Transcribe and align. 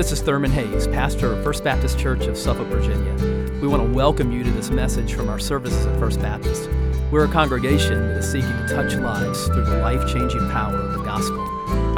this 0.00 0.12
is 0.12 0.22
Thurman 0.22 0.50
Hayes, 0.52 0.86
pastor 0.86 1.30
of 1.30 1.44
First 1.44 1.62
Baptist 1.62 1.98
Church 1.98 2.24
of 2.24 2.34
Suffolk, 2.34 2.68
Virginia. 2.68 3.12
We 3.60 3.68
want 3.68 3.86
to 3.86 3.92
welcome 3.92 4.32
you 4.32 4.42
to 4.42 4.50
this 4.50 4.70
message 4.70 5.12
from 5.12 5.28
our 5.28 5.38
services 5.38 5.84
at 5.84 5.98
First 5.98 6.22
Baptist. 6.22 6.70
We're 7.10 7.26
a 7.26 7.28
congregation 7.28 8.08
that 8.08 8.16
is 8.16 8.32
seeking 8.32 8.50
to 8.50 8.66
touch 8.66 8.94
lives 8.94 9.44
through 9.48 9.66
the 9.66 9.76
life 9.76 10.10
changing 10.10 10.48
power 10.52 10.74
of 10.74 10.94
the 10.94 11.04
gospel. 11.04 11.46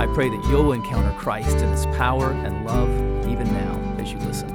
I 0.01 0.11
pray 0.15 0.29
that 0.29 0.45
you'll 0.51 0.73
encounter 0.73 1.17
Christ 1.17 1.59
in 1.59 1.71
his 1.71 1.87
power 1.97 2.33
and 2.33 2.67
love 2.67 2.91
even 3.29 3.47
now 3.53 3.95
as 4.01 4.11
you 4.11 4.19
listen. 4.19 4.51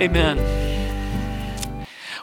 Amen. 0.00 0.38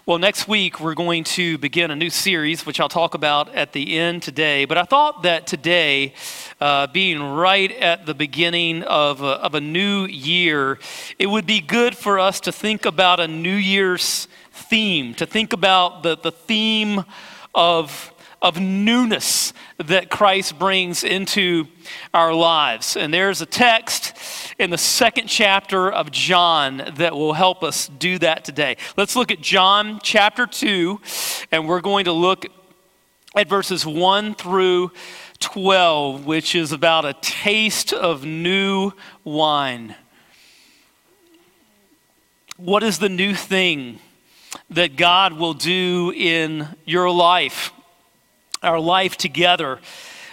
Well, 0.08 0.18
next 0.18 0.48
week 0.48 0.80
we're 0.80 0.96
going 0.96 1.24
to 1.24 1.60
begin 1.60 1.92
a 1.92 1.96
new 1.96 2.10
series, 2.10 2.66
which 2.66 2.80
I'll 2.80 2.90
talk 2.90 3.14
about 3.14 3.54
at 3.54 3.74
the 3.74 3.98
end 3.98 4.24
today. 4.24 4.66
But 4.66 4.80
I 4.80 4.84
thought 4.84 5.22
that 5.22 5.46
today, 5.46 6.14
uh, 6.60 6.88
being 6.88 7.22
right 7.22 7.72
at 7.72 8.06
the 8.06 8.14
beginning 8.14 8.84
of 8.84 9.22
a, 9.22 9.42
of 9.42 9.56
a 9.56 9.62
new 9.62 10.06
year, 10.06 10.80
it 11.20 11.28
would 11.28 11.46
be 11.46 11.60
good 11.60 11.96
for 11.98 12.20
us 12.20 12.40
to 12.42 12.52
think 12.52 12.86
about 12.86 13.20
a 13.20 13.28
New 13.28 13.56
Year's 13.56 14.28
theme, 14.52 15.14
to 15.16 15.26
think 15.26 15.54
about 15.54 16.04
the, 16.04 16.18
the 16.18 16.32
theme 16.32 17.04
of 17.54 18.12
of 18.42 18.60
newness 18.60 19.54
that 19.78 20.12
Christ 20.12 20.60
brings 20.60 21.04
into 21.04 21.66
our 22.14 22.32
lives. 22.32 22.96
And 22.96 23.12
there's 23.12 23.42
a 23.42 23.46
text 23.46 24.14
in 24.60 24.70
the 24.70 24.78
second 24.78 25.28
chapter 25.28 25.92
of 25.92 26.12
John 26.12 26.92
that 26.98 27.14
will 27.14 27.34
help 27.34 27.64
us 27.64 27.88
do 27.88 28.20
that 28.20 28.46
today. 28.46 28.78
Let's 28.98 29.16
look 29.16 29.32
at 29.32 29.42
John 29.42 30.00
chapter 30.04 30.46
2, 30.46 31.02
and 31.52 31.68
we're 31.68 31.82
going 31.82 32.06
to 32.06 32.12
look 32.12 32.46
at 33.36 33.50
verses 33.50 33.84
1 33.84 34.36
through 34.36 34.92
12, 35.46 36.26
which 36.26 36.56
is 36.56 36.72
about 36.72 37.06
a 37.06 37.14
taste 37.22 37.94
of 37.94 38.26
new 38.26 38.92
wine. 39.24 39.96
What 42.58 42.84
is 42.84 43.00
the 43.00 43.10
new 43.10 43.34
thing 43.34 44.00
that 44.70 44.96
God 44.96 45.34
will 45.34 45.54
do 45.54 46.12
in 46.16 46.68
your 46.86 47.10
life? 47.10 47.72
our 48.66 48.80
life 48.80 49.16
together 49.16 49.80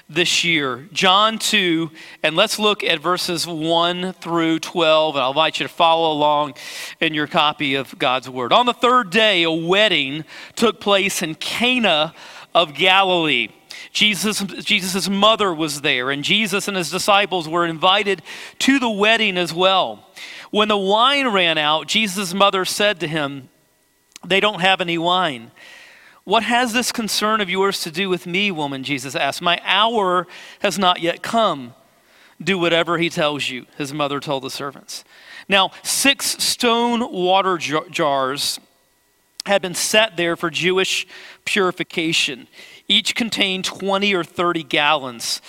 this 0.08 0.44
year. 0.44 0.88
John 0.92 1.38
2, 1.38 1.90
and 2.22 2.34
let's 2.34 2.58
look 2.58 2.82
at 2.82 2.98
verses 2.98 3.46
1 3.46 4.14
through 4.14 4.58
12, 4.58 5.14
and 5.14 5.22
I'll 5.22 5.30
invite 5.30 5.60
you 5.60 5.66
to 5.66 5.72
follow 5.72 6.12
along 6.12 6.54
in 7.00 7.14
your 7.14 7.26
copy 7.26 7.74
of 7.74 7.98
God's 7.98 8.28
Word. 8.28 8.52
On 8.52 8.66
the 8.66 8.72
third 8.72 9.10
day, 9.10 9.42
a 9.42 9.50
wedding 9.50 10.24
took 10.56 10.80
place 10.80 11.22
in 11.22 11.34
Cana 11.34 12.14
of 12.54 12.74
Galilee. 12.74 13.48
Jesus' 13.92 14.40
Jesus' 14.64 15.08
mother 15.08 15.52
was 15.52 15.80
there, 15.80 16.10
and 16.10 16.24
Jesus 16.24 16.68
and 16.68 16.76
his 16.76 16.90
disciples 16.90 17.48
were 17.48 17.66
invited 17.66 18.22
to 18.60 18.78
the 18.78 18.90
wedding 18.90 19.36
as 19.36 19.52
well. 19.52 20.06
When 20.50 20.68
the 20.68 20.76
wine 20.76 21.28
ran 21.28 21.58
out, 21.58 21.88
Jesus' 21.88 22.34
mother 22.34 22.64
said 22.64 23.00
to 23.00 23.08
him, 23.08 23.48
They 24.24 24.40
don't 24.40 24.60
have 24.60 24.80
any 24.80 24.98
wine. 24.98 25.50
What 26.24 26.44
has 26.44 26.72
this 26.72 26.92
concern 26.92 27.40
of 27.40 27.50
yours 27.50 27.80
to 27.80 27.90
do 27.90 28.08
with 28.08 28.26
me, 28.26 28.50
woman? 28.50 28.84
Jesus 28.84 29.16
asked. 29.16 29.42
My 29.42 29.60
hour 29.64 30.26
has 30.60 30.78
not 30.78 31.00
yet 31.00 31.22
come. 31.22 31.74
Do 32.40 32.58
whatever 32.58 32.98
he 32.98 33.08
tells 33.08 33.48
you, 33.48 33.66
his 33.76 33.92
mother 33.92 34.20
told 34.20 34.44
the 34.44 34.50
servants. 34.50 35.04
Now, 35.48 35.70
six 35.82 36.42
stone 36.42 37.12
water 37.12 37.58
jars 37.58 38.60
had 39.46 39.62
been 39.62 39.74
set 39.74 40.16
there 40.16 40.36
for 40.36 40.50
Jewish 40.50 41.06
purification. 41.44 42.46
Each 42.88 43.14
contained 43.14 43.64
20 43.64 44.14
or 44.14 44.24
30 44.24 44.62
gallons. 44.64 45.40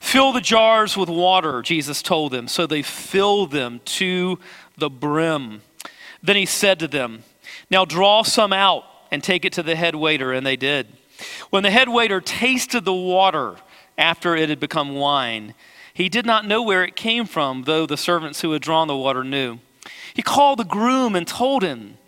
Fill 0.00 0.32
the 0.32 0.40
jars 0.40 0.96
with 0.96 1.08
water, 1.08 1.62
Jesus 1.62 2.02
told 2.02 2.32
them. 2.32 2.48
So 2.48 2.66
they 2.66 2.82
filled 2.82 3.50
them 3.50 3.80
to 3.84 4.38
the 4.76 4.90
brim. 4.90 5.62
Then 6.22 6.36
he 6.36 6.46
said 6.46 6.78
to 6.80 6.88
them, 6.88 7.24
Now 7.70 7.84
draw 7.84 8.22
some 8.22 8.52
out 8.52 8.84
and 9.10 9.22
take 9.22 9.44
it 9.44 9.52
to 9.54 9.62
the 9.62 9.76
head 9.76 9.94
waiter, 9.94 10.32
and 10.32 10.46
they 10.46 10.56
did. 10.56 10.88
When 11.50 11.62
the 11.62 11.70
head 11.70 11.88
waiter 11.88 12.20
tasted 12.20 12.84
the 12.84 12.94
water 12.94 13.56
after 13.96 14.36
it 14.36 14.48
had 14.48 14.60
become 14.60 14.94
wine, 14.94 15.54
he 15.92 16.08
did 16.08 16.26
not 16.26 16.46
know 16.46 16.62
where 16.62 16.84
it 16.84 16.94
came 16.94 17.26
from, 17.26 17.64
though 17.64 17.86
the 17.86 17.96
servants 17.96 18.40
who 18.40 18.52
had 18.52 18.62
drawn 18.62 18.86
the 18.86 18.96
water 18.96 19.24
knew. 19.24 19.58
He 20.14 20.22
called 20.22 20.58
the 20.58 20.64
groom 20.64 21.16
and 21.16 21.26
told 21.26 21.62
him, 21.62 21.98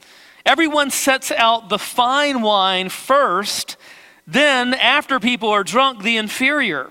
Everyone 0.47 0.91
sets 0.91 1.31
out 1.33 1.69
the 1.69 1.79
fine 1.79 2.41
wine 2.41 2.89
first, 2.89 3.77
then, 4.33 4.75
after 4.75 5.19
people 5.19 5.49
are 5.49 5.65
drunk, 5.65 6.03
the 6.03 6.17
inferior. 6.17 6.91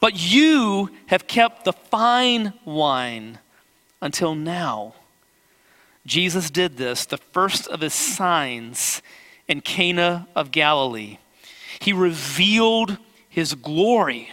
But 0.00 0.14
you 0.14 0.90
have 1.06 1.26
kept 1.26 1.64
the 1.64 1.72
fine 1.72 2.52
wine 2.64 3.38
until 4.00 4.34
now. 4.34 4.94
Jesus 6.04 6.50
did 6.50 6.76
this, 6.76 7.04
the 7.04 7.18
first 7.18 7.68
of 7.68 7.80
his 7.80 7.94
signs 7.94 9.02
in 9.46 9.60
Cana 9.60 10.26
of 10.34 10.50
Galilee. 10.50 11.18
He 11.80 11.92
revealed 11.92 12.98
his 13.28 13.54
glory, 13.54 14.30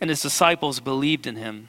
and 0.00 0.10
his 0.10 0.22
disciples 0.22 0.80
believed 0.80 1.26
in 1.26 1.36
him. 1.36 1.68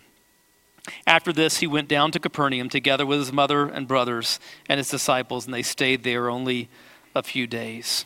After 1.07 1.31
this, 1.31 1.57
he 1.57 1.67
went 1.67 1.87
down 1.87 2.11
to 2.11 2.19
Capernaum 2.19 2.69
together 2.69 3.05
with 3.05 3.19
his 3.19 3.31
mother 3.31 3.67
and 3.67 3.87
brothers 3.87 4.39
and 4.67 4.77
his 4.77 4.89
disciples, 4.89 5.45
and 5.45 5.53
they 5.53 5.63
stayed 5.63 6.03
there 6.03 6.29
only 6.29 6.67
a 7.15 7.23
few 7.23 7.47
days. 7.47 8.05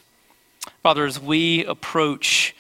Father, 0.84 1.06
as 1.06 1.20
we 1.20 1.66
approach 1.66 2.56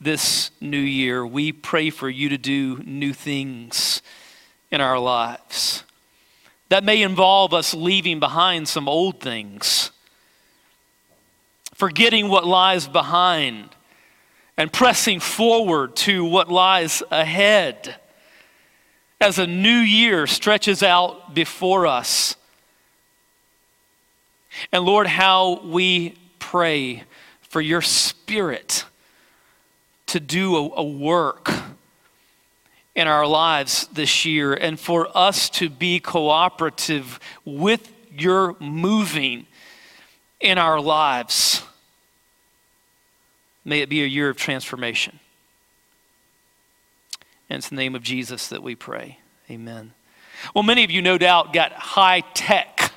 this 0.00 0.50
new 0.60 0.78
year, 0.78 1.26
we 1.26 1.52
pray 1.52 1.90
for 1.90 2.08
you 2.08 2.28
to 2.28 2.38
do 2.38 2.82
new 2.84 3.12
things 3.12 4.02
in 4.70 4.80
our 4.80 4.98
lives. 4.98 5.84
That 6.68 6.84
may 6.84 7.02
involve 7.02 7.52
us 7.52 7.74
leaving 7.74 8.20
behind 8.20 8.68
some 8.68 8.88
old 8.88 9.20
things 9.20 9.90
forgetting 11.80 12.28
what 12.28 12.46
lies 12.46 12.86
behind 12.86 13.70
and 14.58 14.70
pressing 14.70 15.18
forward 15.18 15.96
to 15.96 16.22
what 16.22 16.50
lies 16.50 17.02
ahead 17.10 17.96
as 19.18 19.38
a 19.38 19.46
new 19.46 19.78
year 19.78 20.26
stretches 20.26 20.82
out 20.82 21.32
before 21.32 21.86
us. 21.86 22.36
And 24.70 24.84
Lord, 24.84 25.06
how 25.06 25.62
we 25.64 26.18
pray 26.38 27.04
for 27.50 27.60
your 27.60 27.82
spirit 27.82 28.84
to 30.06 30.20
do 30.20 30.56
a, 30.56 30.70
a, 30.76 30.84
work 30.84 31.50
in 32.94 33.08
our 33.08 33.26
lives 33.26 33.88
this 33.92 34.24
year 34.24 34.54
and 34.54 34.78
for 34.78 35.08
us 35.16 35.50
to 35.50 35.68
be 35.68 35.98
cooperative 35.98 37.18
with 37.44 37.92
your 38.16 38.56
moving 38.60 39.46
in 40.40 40.58
our 40.58 40.80
lives. 40.80 41.62
May 43.64 43.80
it 43.80 43.88
be 43.88 44.02
a 44.02 44.06
year 44.06 44.28
of 44.28 44.36
transformation. 44.36 45.18
And 47.48 47.58
it's 47.58 47.68
the 47.68 47.76
name 47.76 47.96
of 47.96 48.02
Jesus 48.02 48.46
that 48.48 48.62
we 48.62 48.76
pray. 48.76 49.18
Amen. 49.50 49.92
Well, 50.54 50.62
many 50.62 50.84
of 50.84 50.90
you, 50.92 51.02
no 51.02 51.18
doubt, 51.18 51.52
got 51.52 51.72
high 51.72 52.20
tech 52.32 52.92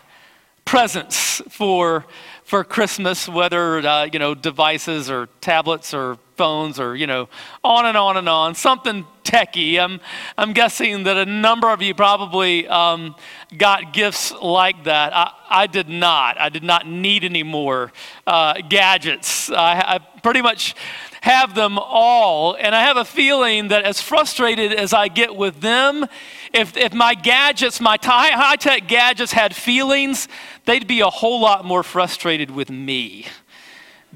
presents 0.65 1.41
for, 1.49 2.05
for 2.43 2.63
Christmas, 2.63 3.27
whether, 3.27 3.79
uh, 3.79 4.07
you 4.11 4.19
know, 4.19 4.35
devices 4.35 5.09
or 5.09 5.27
tablets 5.41 5.93
or 5.93 6.17
phones 6.35 6.79
or, 6.79 6.95
you 6.95 7.07
know, 7.07 7.29
on 7.63 7.85
and 7.85 7.95
on 7.97 8.17
and 8.17 8.27
on, 8.27 8.55
something 8.55 9.05
techie. 9.23 9.79
I'm, 9.79 9.99
I'm 10.37 10.53
guessing 10.53 11.03
that 11.03 11.17
a 11.17 11.25
number 11.25 11.69
of 11.69 11.81
you 11.81 11.93
probably 11.93 12.67
um, 12.67 13.15
got 13.57 13.93
gifts 13.93 14.31
like 14.31 14.83
that. 14.83 15.15
I, 15.15 15.31
I 15.49 15.67
did 15.67 15.87
not. 15.89 16.39
I 16.39 16.49
did 16.49 16.63
not 16.63 16.87
need 16.87 17.23
any 17.23 17.43
more 17.43 17.91
uh, 18.27 18.55
gadgets. 18.67 19.49
I, 19.49 19.95
I 19.95 19.99
pretty 19.99 20.41
much 20.41 20.75
have 21.23 21.55
them 21.55 21.79
all. 21.79 22.53
And 22.59 22.75
I 22.75 22.81
have 22.81 22.97
a 22.97 23.05
feeling 23.05 23.69
that 23.69 23.85
as 23.85 24.01
frustrated 24.01 24.73
as 24.73 24.93
I 24.93 25.07
get 25.07 25.33
with 25.33 25.61
them, 25.61 26.05
if, 26.51 26.75
if 26.75 26.93
my 26.93 27.13
gadgets, 27.15 27.79
my 27.79 27.97
high 28.03 28.57
tech 28.57 28.89
gadgets 28.89 29.31
had 29.31 29.55
feelings, 29.55 30.27
they'd 30.65 30.85
be 30.85 30.99
a 30.99 31.09
whole 31.09 31.39
lot 31.39 31.63
more 31.63 31.81
frustrated 31.81 32.51
with 32.51 32.69
me 32.69 33.27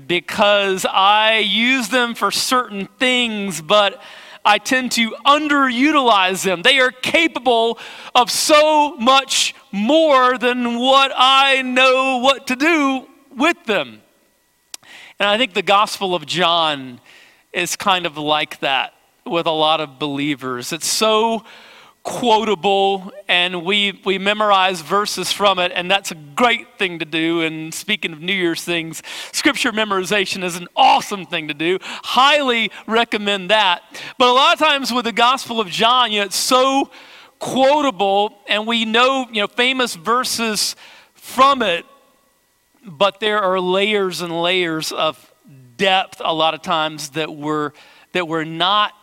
because 0.05 0.85
I 0.85 1.37
use 1.37 1.87
them 1.87 2.13
for 2.13 2.29
certain 2.29 2.87
things, 2.99 3.61
but 3.61 4.03
I 4.43 4.57
tend 4.57 4.91
to 4.93 5.11
underutilize 5.25 6.43
them. 6.43 6.61
They 6.61 6.79
are 6.79 6.91
capable 6.91 7.79
of 8.15 8.29
so 8.29 8.97
much 8.97 9.55
more 9.71 10.37
than 10.37 10.77
what 10.77 11.13
I 11.15 11.61
know 11.61 12.17
what 12.17 12.47
to 12.47 12.57
do 12.57 13.07
with 13.33 13.63
them. 13.63 14.01
And 15.19 15.27
I 15.27 15.37
think 15.39 15.53
the 15.53 15.63
Gospel 15.63 16.13
of 16.13 16.27
John 16.27 17.01
is 17.51 17.75
kind 17.75 18.05
of 18.05 18.17
like 18.17 18.59
that 18.59 18.93
with 19.25 19.47
a 19.47 19.51
lot 19.51 19.81
of 19.81 19.97
believers. 19.97 20.71
It's 20.71 20.87
so 20.87 21.43
quotable 22.03 23.11
and 23.27 23.65
we, 23.65 23.99
we 24.05 24.19
memorize 24.19 24.81
verses 24.81 25.33
from 25.33 25.57
it, 25.57 25.71
and 25.73 25.89
that's 25.89 26.11
a 26.11 26.15
great 26.15 26.77
thing 26.77 26.99
to 26.99 27.05
do. 27.05 27.41
And 27.41 27.73
speaking 27.73 28.13
of 28.13 28.21
New 28.21 28.33
Year's 28.33 28.63
things, 28.63 29.01
scripture 29.31 29.71
memorization 29.71 30.43
is 30.43 30.55
an 30.55 30.67
awesome 30.75 31.25
thing 31.25 31.47
to 31.47 31.53
do. 31.55 31.79
Highly 31.81 32.71
recommend 32.85 33.49
that. 33.49 33.81
But 34.19 34.29
a 34.29 34.33
lot 34.33 34.53
of 34.53 34.59
times 34.59 34.93
with 34.93 35.05
the 35.05 35.11
Gospel 35.11 35.59
of 35.59 35.67
John, 35.67 36.11
you 36.11 36.19
know, 36.19 36.27
it's 36.27 36.35
so 36.35 36.91
quotable 37.39 38.37
and 38.47 38.67
we 38.67 38.85
know, 38.85 39.27
you 39.31 39.41
know, 39.41 39.47
famous 39.47 39.95
verses 39.95 40.75
from 41.15 41.63
it, 41.63 41.85
but 42.87 43.19
there 43.19 43.39
are 43.39 43.59
layers 43.59 44.21
and 44.21 44.41
layers 44.41 44.91
of 44.91 45.33
depth 45.75 46.21
a 46.23 46.33
lot 46.33 46.53
of 46.53 46.61
times 46.61 47.09
that 47.09 47.33
we're, 47.33 47.71
that 48.13 48.27
we're 48.27 48.45
not 48.45 48.93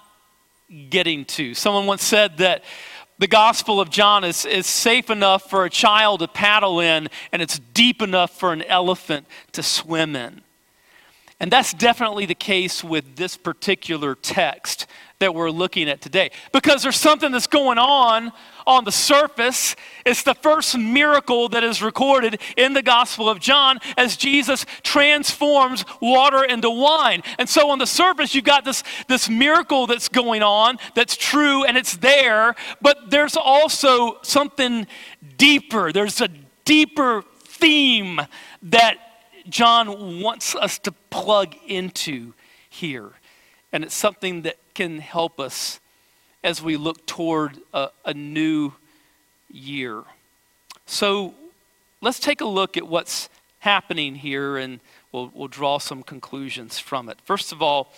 getting 0.89 1.25
to. 1.27 1.55
Someone 1.55 1.87
once 1.87 2.03
said 2.03 2.39
that 2.39 2.65
the 3.19 3.29
Gospel 3.29 3.81
of 3.81 3.91
John 3.91 4.25
is, 4.25 4.45
is 4.45 4.67
safe 4.67 5.11
enough 5.11 5.49
for 5.49 5.65
a 5.65 5.71
child 5.71 6.21
to 6.21 6.29
paddle 6.29 6.81
in, 6.81 7.09
and 7.31 7.43
it's 7.43 7.59
deep 7.59 8.03
enough 8.03 8.37
for 8.37 8.53
an 8.53 8.63
elephant 8.63 9.27
to 9.53 9.63
swim 9.63 10.17
in. 10.17 10.41
And 11.39 11.51
that's 11.51 11.75
definitely 11.75 12.27
the 12.27 12.35
case 12.35 12.83
with 12.83 13.17
this 13.17 13.37
particular 13.37 14.15
text 14.15 14.87
that 15.19 15.35
we're 15.35 15.51
looking 15.51 15.89
at 15.89 16.01
today. 16.01 16.31
Because 16.53 16.83
there's 16.83 16.97
something 16.97 17.31
that's 17.31 17.47
going 17.47 17.79
on 17.79 18.33
on 18.67 18.85
the 18.85 18.93
surface. 18.93 19.77
It's 20.05 20.23
the 20.23 20.35
first 20.35 20.77
miracle 20.77 21.49
that 21.51 21.65
is 21.65 21.83
recorded 21.83 22.41
in 22.57 22.73
the 22.73 22.83
Gospel 22.83 23.29
of 23.29 23.41
John 23.41 23.79
as 23.97 24.17
Jesus 24.17 24.67
transforms 24.83 25.85
water 26.01 26.45
into 26.45 26.71
wine. 26.71 27.23
And 27.39 27.49
so 27.49 27.71
on 27.71 27.79
the 27.79 27.87
surface, 27.87 28.35
you've 28.35 28.45
got 28.45 28.65
this, 28.65 28.83
this 29.09 29.29
miracle 29.29 29.87
that's 29.87 30.09
going 30.09 30.43
on 30.43 30.79
that's 30.95 31.17
true 31.17 31.65
and 31.65 31.77
it's 31.77 31.97
there, 31.97 32.55
but 32.81 33.11
there's 33.11 33.37
also 33.37 34.19
something 34.23 34.87
deeper. 35.37 35.93
There's 35.93 36.21
a 36.21 36.29
deeper 36.65 37.23
theme 37.45 38.21
that 38.63 38.99
John 39.49 40.21
wants 40.21 40.55
us 40.55 40.79
to 40.81 40.93
plug 41.11 41.55
into 41.67 42.35
here. 42.69 43.13
And 43.73 43.85
it's 43.85 43.95
something 43.95 44.43
that 44.43 44.57
can 44.75 44.99
help 44.99 45.39
us 45.39 45.81
as 46.44 46.62
we 46.62 46.76
look 46.76 47.05
toward 47.06 47.58
a, 47.73 47.88
a 48.05 48.12
new 48.12 48.73
year. 49.50 50.05
So 50.87 51.35
let's 52.02 52.20
take 52.20 52.43
a 52.43 52.46
look 52.46 52.76
at 52.76 52.87
what's 52.87 53.31
happening 53.61 54.17
here 54.17 54.58
and 54.58 54.79
we'll, 55.11 55.32
we'll 55.35 55.49
draw 55.49 55.79
some 55.79 56.02
conclusions 56.02 56.79
from 56.79 57.08
it. 57.08 57.19
First 57.25 57.50
of 57.50 57.62
all, 57.62 57.93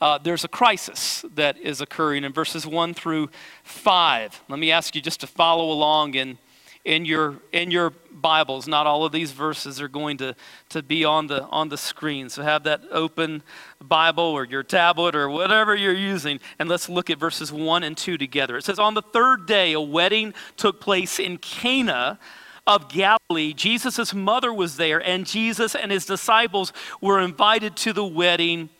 uh, 0.00 0.18
there's 0.18 0.42
a 0.42 0.48
crisis 0.48 1.24
that 1.36 1.56
is 1.56 1.80
occurring 1.80 2.24
in 2.24 2.32
verses 2.32 2.66
1 2.66 2.94
through 2.94 3.30
5. 3.62 4.42
Let 4.48 4.58
me 4.58 4.72
ask 4.72 4.96
you 4.96 5.00
just 5.00 5.20
to 5.20 5.28
follow 5.28 5.70
along 5.70 6.14
in 6.14 6.36
in 6.84 7.04
your 7.04 7.36
in 7.52 7.70
your 7.70 7.90
bibles. 8.12 8.68
Not 8.68 8.86
all 8.86 9.04
of 9.04 9.12
these 9.12 9.32
verses 9.32 9.80
are 9.80 9.88
going 9.88 10.18
to 10.18 10.34
to 10.70 10.82
be 10.82 11.04
on 11.04 11.26
the 11.26 11.44
on 11.44 11.68
the 11.68 11.78
screen. 11.78 12.28
So 12.28 12.42
have 12.42 12.64
that 12.64 12.82
open 12.90 13.42
bible 13.82 14.24
or 14.24 14.44
your 14.44 14.62
tablet 14.62 15.14
or 15.14 15.28
whatever 15.28 15.74
you're 15.74 15.92
using 15.92 16.40
and 16.58 16.68
let's 16.68 16.88
look 16.88 17.10
at 17.10 17.18
verses 17.18 17.52
1 17.52 17.82
and 17.82 17.96
2 17.96 18.16
together. 18.16 18.56
It 18.56 18.64
says 18.64 18.78
on 18.78 18.94
the 18.94 19.02
third 19.02 19.46
day 19.46 19.72
a 19.72 19.80
wedding 19.80 20.34
took 20.56 20.80
place 20.80 21.18
in 21.18 21.38
cana 21.38 22.18
of 22.66 22.88
Galilee, 22.88 23.52
Jesus' 23.52 24.14
mother 24.14 24.50
was 24.50 24.78
there, 24.78 24.98
and 24.98 25.26
Jesus 25.26 25.74
and 25.74 25.92
his 25.92 26.06
disciples 26.06 26.72
were 26.98 27.20
invited 27.20 27.76
to 27.76 27.92
the 27.92 28.06
wedding 28.06 28.70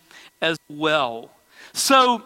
as 0.41 0.57
well. 0.71 1.31
So, 1.75 2.23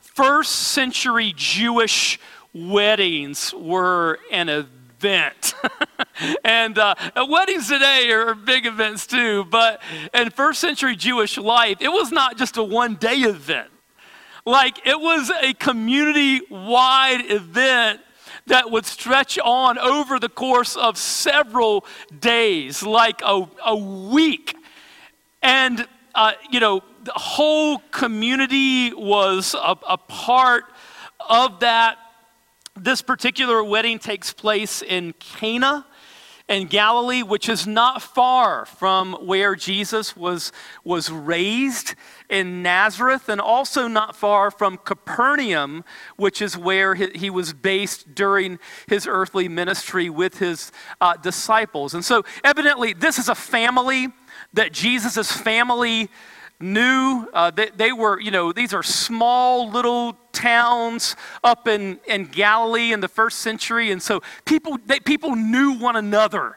first 0.00 0.52
century 0.52 1.34
Jewish 1.36 2.18
weddings 2.54 3.52
were 3.52 4.20
an 4.30 4.48
event 4.48 4.81
event. 5.02 5.54
and 6.44 6.78
uh, 6.78 6.94
weddings 7.28 7.68
today 7.68 8.10
are 8.12 8.34
big 8.34 8.66
events 8.66 9.06
too, 9.06 9.44
but 9.44 9.82
in 10.14 10.30
first 10.30 10.60
century 10.60 10.94
Jewish 10.94 11.36
life, 11.36 11.78
it 11.80 11.88
was 11.88 12.12
not 12.12 12.38
just 12.38 12.56
a 12.56 12.62
one 12.62 12.94
day 12.94 13.16
event. 13.16 13.68
Like 14.46 14.86
it 14.86 15.00
was 15.00 15.30
a 15.42 15.54
community 15.54 16.40
wide 16.50 17.30
event 17.30 18.00
that 18.46 18.70
would 18.70 18.86
stretch 18.86 19.38
on 19.38 19.78
over 19.78 20.18
the 20.18 20.28
course 20.28 20.76
of 20.76 20.96
several 20.96 21.84
days, 22.20 22.82
like 22.82 23.22
a, 23.24 23.48
a 23.64 23.76
week. 23.76 24.56
And, 25.42 25.86
uh, 26.14 26.32
you 26.50 26.60
know, 26.60 26.82
the 27.02 27.12
whole 27.12 27.78
community 27.90 28.92
was 28.94 29.54
a, 29.54 29.76
a 29.88 29.98
part 29.98 30.64
of 31.28 31.60
that 31.60 31.98
this 32.76 33.02
particular 33.02 33.62
wedding 33.62 33.98
takes 33.98 34.32
place 34.32 34.82
in 34.82 35.12
Cana 35.14 35.86
in 36.48 36.66
Galilee, 36.66 37.22
which 37.22 37.48
is 37.48 37.66
not 37.66 38.02
far 38.02 38.66
from 38.66 39.14
where 39.14 39.54
Jesus 39.54 40.16
was, 40.16 40.52
was 40.84 41.10
raised 41.10 41.94
in 42.28 42.62
Nazareth, 42.62 43.28
and 43.28 43.40
also 43.40 43.88
not 43.88 44.16
far 44.16 44.50
from 44.50 44.76
Capernaum, 44.76 45.84
which 46.16 46.42
is 46.42 46.56
where 46.56 46.94
he, 46.94 47.30
was 47.30 47.52
based 47.52 48.14
during 48.14 48.58
his 48.88 49.06
earthly 49.06 49.48
ministry 49.48 50.10
with 50.10 50.38
his 50.38 50.72
uh, 51.00 51.16
disciples. 51.16 51.94
And 51.94 52.04
so, 52.04 52.24
evidently, 52.44 52.92
this 52.92 53.18
is 53.18 53.28
a 53.28 53.34
family 53.34 54.08
that 54.52 54.72
Jesus' 54.72 55.32
family 55.32 56.10
knew. 56.62 57.28
Uh, 57.32 57.50
they, 57.50 57.70
they, 57.76 57.92
were, 57.92 58.20
you 58.20 58.30
know, 58.30 58.52
these 58.52 58.72
are 58.72 58.82
small 58.82 59.68
little 59.68 60.16
towns 60.32 61.16
up 61.44 61.68
in, 61.68 62.00
in 62.06 62.26
Galilee 62.26 62.92
in 62.92 63.00
the 63.00 63.08
first 63.08 63.40
century. 63.40 63.90
And 63.90 64.02
so 64.02 64.22
people, 64.44 64.78
they, 64.86 65.00
people 65.00 65.36
knew 65.36 65.72
one 65.74 65.96
another. 65.96 66.56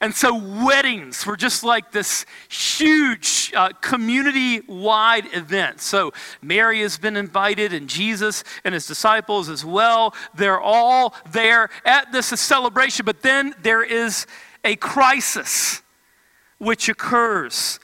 And 0.00 0.14
so 0.14 0.36
weddings 0.36 1.26
were 1.26 1.36
just 1.36 1.64
like 1.64 1.90
this 1.90 2.24
huge 2.48 3.52
uh, 3.56 3.70
community 3.80 4.60
wide 4.60 5.26
event. 5.34 5.80
So 5.80 6.12
Mary 6.40 6.82
has 6.82 6.98
been 6.98 7.16
invited, 7.16 7.72
and 7.72 7.88
Jesus 7.88 8.44
and 8.64 8.74
his 8.74 8.86
disciples 8.86 9.48
as 9.48 9.64
well. 9.64 10.14
They're 10.34 10.60
all 10.60 11.16
there 11.32 11.68
at 11.84 12.12
this 12.12 12.26
celebration. 12.26 13.06
But 13.06 13.22
then 13.22 13.56
there 13.60 13.82
is 13.82 14.26
a 14.62 14.76
crisis 14.76 15.82
which 16.58 16.88
occurs. 16.88 17.80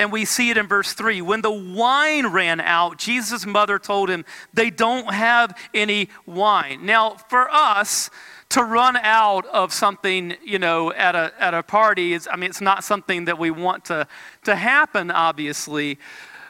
And 0.00 0.10
we 0.10 0.24
see 0.24 0.48
it 0.48 0.56
in 0.56 0.66
verse 0.66 0.94
3. 0.94 1.20
When 1.20 1.42
the 1.42 1.50
wine 1.50 2.28
ran 2.28 2.58
out, 2.58 2.96
Jesus' 2.96 3.44
mother 3.44 3.78
told 3.78 4.08
him, 4.08 4.24
They 4.54 4.70
don't 4.70 5.12
have 5.12 5.54
any 5.74 6.08
wine. 6.24 6.86
Now, 6.86 7.16
for 7.28 7.50
us, 7.50 8.08
to 8.48 8.64
run 8.64 8.96
out 8.96 9.44
of 9.44 9.74
something, 9.74 10.36
you 10.42 10.58
know, 10.58 10.90
at 10.94 11.14
a, 11.14 11.34
at 11.38 11.52
a 11.52 11.62
party, 11.62 12.14
is, 12.14 12.26
I 12.32 12.36
mean, 12.36 12.48
it's 12.48 12.62
not 12.62 12.82
something 12.82 13.26
that 13.26 13.38
we 13.38 13.50
want 13.50 13.84
to, 13.86 14.06
to 14.44 14.56
happen, 14.56 15.10
obviously. 15.10 15.98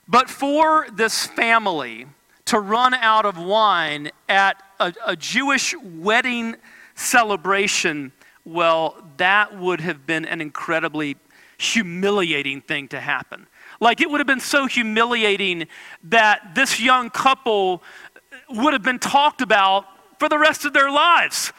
But 0.06 0.30
for 0.30 0.86
this 0.92 1.26
family 1.26 2.06
to 2.44 2.60
run 2.60 2.94
out 2.94 3.26
of 3.26 3.36
wine 3.36 4.12
at 4.28 4.62
a, 4.78 4.94
a 5.04 5.16
Jewish 5.16 5.74
wedding 5.82 6.54
celebration, 6.94 8.12
well, 8.44 9.04
that 9.16 9.58
would 9.58 9.80
have 9.80 10.06
been 10.06 10.24
an 10.24 10.40
incredibly 10.40 11.16
humiliating 11.60 12.62
thing 12.62 12.88
to 12.88 12.98
happen. 12.98 13.46
Like 13.80 14.00
it 14.00 14.10
would 14.10 14.18
have 14.18 14.26
been 14.26 14.40
so 14.40 14.66
humiliating 14.66 15.68
that 16.04 16.54
this 16.54 16.80
young 16.80 17.10
couple 17.10 17.82
would 18.48 18.72
have 18.72 18.82
been 18.82 18.98
talked 18.98 19.42
about 19.42 19.84
for 20.18 20.28
the 20.28 20.38
rest 20.38 20.64
of 20.64 20.72
their 20.72 20.90
lives. 20.90 21.52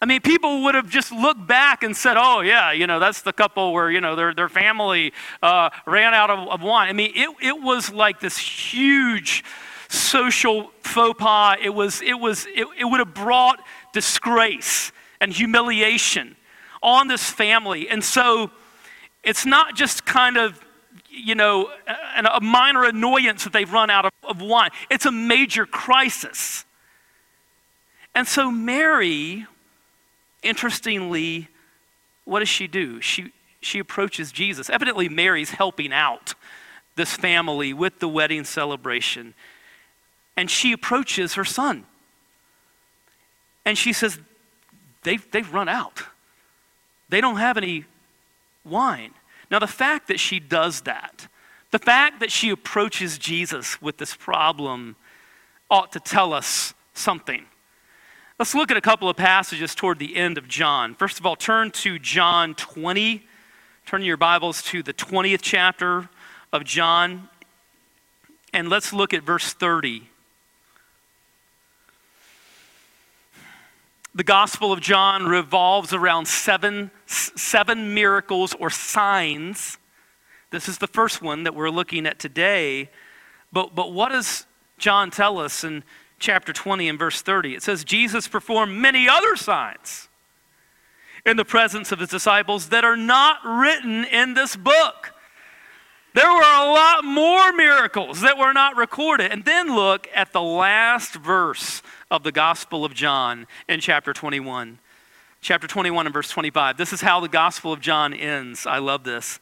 I 0.00 0.04
mean, 0.04 0.20
people 0.20 0.64
would 0.64 0.74
have 0.74 0.90
just 0.90 1.10
looked 1.10 1.46
back 1.46 1.82
and 1.82 1.96
said, 1.96 2.18
oh, 2.18 2.40
yeah, 2.40 2.70
you 2.70 2.86
know, 2.86 3.00
that's 3.00 3.22
the 3.22 3.32
couple 3.32 3.72
where, 3.72 3.90
you 3.90 4.02
know, 4.02 4.14
their, 4.14 4.34
their 4.34 4.50
family 4.50 5.14
uh, 5.42 5.70
ran 5.86 6.12
out 6.12 6.28
of, 6.28 6.48
of 6.48 6.62
wine. 6.62 6.90
I 6.90 6.92
mean, 6.92 7.12
it, 7.14 7.30
it 7.40 7.62
was 7.62 7.90
like 7.90 8.20
this 8.20 8.36
huge 8.36 9.42
social 9.88 10.70
faux 10.82 11.18
pas. 11.18 11.56
It, 11.62 11.70
was, 11.70 12.02
it, 12.02 12.14
was, 12.14 12.46
it, 12.54 12.66
it 12.78 12.84
would 12.84 13.00
have 13.00 13.14
brought 13.14 13.58
disgrace 13.94 14.92
and 15.18 15.32
humiliation 15.32 16.36
on 16.82 17.08
this 17.08 17.30
family. 17.30 17.88
And 17.88 18.04
so, 18.04 18.50
it's 19.26 19.44
not 19.44 19.74
just 19.74 20.06
kind 20.06 20.36
of, 20.36 20.64
you 21.10 21.34
know, 21.34 21.68
a, 22.32 22.40
minor 22.40 22.84
annoyance 22.84 23.42
that 23.44 23.52
they've 23.52 23.70
run 23.70 23.90
out 23.90 24.06
of, 24.06 24.12
of 24.22 24.40
wine, 24.40 24.70
it's 24.88 25.04
a 25.04 25.12
major 25.12 25.66
crisis. 25.66 26.64
And 28.14 28.26
so, 28.26 28.50
Mary, 28.50 29.46
interestingly, 30.44 31.48
what 32.24 32.38
does 32.38 32.48
she 32.48 32.68
do? 32.68 33.00
She, 33.00 33.32
she 33.60 33.80
approaches 33.80 34.30
Jesus. 34.30 34.70
Evidently, 34.70 35.08
Mary's 35.08 35.50
helping 35.50 35.92
out 35.92 36.34
this 36.94 37.14
family 37.14 37.74
with 37.74 37.98
the 37.98 38.08
wedding 38.08 38.44
celebration. 38.44 39.34
And 40.36 40.48
she 40.48 40.72
approaches 40.72 41.34
her 41.34 41.44
son. 41.44 41.84
And 43.64 43.76
she 43.76 43.92
says, 43.92 44.18
They've, 45.02 45.30
they've 45.30 45.52
run 45.52 45.68
out. 45.68 46.02
They 47.08 47.20
don't 47.20 47.36
have 47.36 47.56
any 47.56 47.84
wine. 48.66 49.12
Now, 49.50 49.58
the 49.58 49.66
fact 49.66 50.08
that 50.08 50.20
she 50.20 50.40
does 50.40 50.82
that, 50.82 51.28
the 51.70 51.78
fact 51.78 52.20
that 52.20 52.30
she 52.30 52.50
approaches 52.50 53.18
Jesus 53.18 53.80
with 53.80 53.98
this 53.98 54.14
problem, 54.14 54.96
ought 55.70 55.92
to 55.92 56.00
tell 56.00 56.32
us 56.32 56.74
something. 56.94 57.44
Let's 58.38 58.54
look 58.54 58.70
at 58.70 58.76
a 58.76 58.82
couple 58.82 59.08
of 59.08 59.16
passages 59.16 59.74
toward 59.74 59.98
the 59.98 60.16
end 60.16 60.36
of 60.36 60.46
John. 60.46 60.94
First 60.94 61.18
of 61.18 61.26
all, 61.26 61.36
turn 61.36 61.70
to 61.72 61.98
John 61.98 62.54
20. 62.54 63.26
Turn 63.86 64.02
your 64.02 64.16
Bibles 64.16 64.62
to 64.64 64.82
the 64.82 64.92
20th 64.92 65.40
chapter 65.42 66.08
of 66.52 66.64
John, 66.64 67.28
and 68.52 68.68
let's 68.68 68.92
look 68.92 69.14
at 69.14 69.22
verse 69.22 69.52
30. 69.52 70.08
The 74.16 74.24
Gospel 74.24 74.72
of 74.72 74.80
John 74.80 75.26
revolves 75.26 75.92
around 75.92 76.26
seven, 76.26 76.90
seven 77.04 77.92
miracles 77.92 78.54
or 78.58 78.70
signs. 78.70 79.76
This 80.50 80.70
is 80.70 80.78
the 80.78 80.86
first 80.86 81.20
one 81.20 81.44
that 81.44 81.54
we're 81.54 81.68
looking 81.68 82.06
at 82.06 82.18
today. 82.18 82.88
But, 83.52 83.74
but 83.74 83.92
what 83.92 84.12
does 84.12 84.46
John 84.78 85.10
tell 85.10 85.38
us 85.38 85.64
in 85.64 85.84
chapter 86.18 86.54
20 86.54 86.88
and 86.88 86.98
verse 86.98 87.20
30? 87.20 87.56
It 87.56 87.62
says, 87.62 87.84
Jesus 87.84 88.26
performed 88.26 88.72
many 88.72 89.06
other 89.06 89.36
signs 89.36 90.08
in 91.26 91.36
the 91.36 91.44
presence 91.44 91.92
of 91.92 91.98
his 91.98 92.08
disciples 92.08 92.70
that 92.70 92.84
are 92.86 92.96
not 92.96 93.40
written 93.44 94.04
in 94.04 94.32
this 94.32 94.56
book. 94.56 95.12
There 96.14 96.32
were 96.32 96.40
a 96.40 96.72
lot 96.72 97.04
more 97.04 97.52
miracles 97.52 98.22
that 98.22 98.38
were 98.38 98.54
not 98.54 98.78
recorded. 98.78 99.30
And 99.30 99.44
then 99.44 99.76
look 99.76 100.08
at 100.14 100.32
the 100.32 100.40
last 100.40 101.16
verse 101.16 101.82
of 102.10 102.22
the 102.22 102.32
Gospel 102.32 102.84
of 102.84 102.94
John 102.94 103.46
in 103.68 103.80
chapter 103.80 104.12
21. 104.12 104.78
Chapter 105.40 105.66
21 105.66 106.06
and 106.06 106.12
verse 106.12 106.30
25. 106.30 106.76
This 106.76 106.92
is 106.92 107.00
how 107.00 107.20
the 107.20 107.28
Gospel 107.28 107.72
of 107.72 107.80
John 107.80 108.12
ends. 108.14 108.66
I 108.66 108.78
love 108.78 109.04
this. 109.04 109.38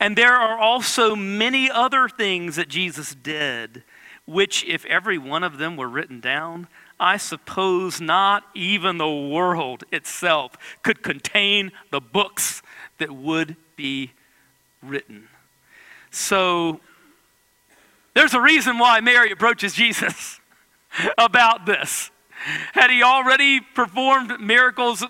And 0.00 0.16
there 0.16 0.34
are 0.34 0.58
also 0.58 1.14
many 1.14 1.70
other 1.70 2.08
things 2.08 2.56
that 2.56 2.68
Jesus 2.68 3.14
did, 3.14 3.84
which, 4.26 4.64
if 4.64 4.84
every 4.86 5.18
one 5.18 5.44
of 5.44 5.58
them 5.58 5.76
were 5.76 5.88
written 5.88 6.20
down, 6.20 6.66
I 6.98 7.16
suppose 7.16 8.00
not 8.00 8.44
even 8.54 8.98
the 8.98 9.10
world 9.10 9.84
itself 9.92 10.56
could 10.82 11.02
contain 11.02 11.72
the 11.90 12.00
books 12.00 12.62
that 12.98 13.12
would 13.12 13.56
be 13.76 14.12
written. 14.82 15.28
So, 16.10 16.80
there's 18.14 18.34
a 18.34 18.40
reason 18.40 18.78
why 18.78 19.00
Mary 19.00 19.32
approaches 19.32 19.74
Jesus 19.74 20.40
about 21.18 21.66
this. 21.66 22.10
Had 22.72 22.90
he 22.90 23.02
already 23.02 23.60
performed 23.60 24.40
miracles? 24.40 25.04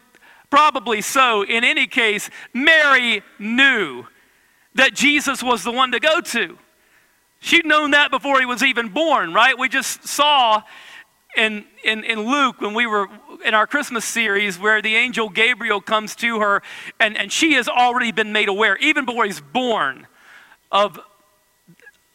Probably 0.50 1.00
so. 1.00 1.42
In 1.42 1.64
any 1.64 1.86
case, 1.86 2.30
Mary 2.52 3.22
knew 3.38 4.06
that 4.74 4.94
Jesus 4.94 5.42
was 5.42 5.64
the 5.64 5.72
one 5.72 5.92
to 5.92 6.00
go 6.00 6.20
to. 6.20 6.58
She'd 7.40 7.66
known 7.66 7.90
that 7.90 8.10
before 8.10 8.40
he 8.40 8.46
was 8.46 8.62
even 8.62 8.88
born, 8.88 9.34
right? 9.34 9.58
We 9.58 9.68
just 9.68 10.06
saw 10.06 10.62
in, 11.36 11.64
in, 11.84 12.04
in 12.04 12.20
Luke 12.20 12.60
when 12.60 12.74
we 12.74 12.86
were 12.86 13.08
in 13.44 13.54
our 13.54 13.66
Christmas 13.66 14.04
series 14.04 14.58
where 14.58 14.80
the 14.80 14.94
angel 14.94 15.28
Gabriel 15.28 15.80
comes 15.80 16.14
to 16.16 16.40
her 16.40 16.62
and, 17.00 17.18
and 17.18 17.30
she 17.30 17.54
has 17.54 17.68
already 17.68 18.12
been 18.12 18.32
made 18.32 18.48
aware, 18.48 18.76
even 18.78 19.04
before 19.04 19.24
he's 19.24 19.40
born, 19.40 20.06
of, 20.70 20.98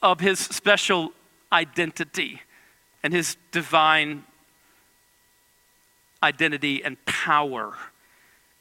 of 0.02 0.20
his 0.20 0.40
special 0.40 1.12
identity 1.52 2.42
and 3.04 3.14
his 3.14 3.38
divine 3.52 4.24
identity 6.22 6.84
and 6.84 7.04
power. 7.06 7.76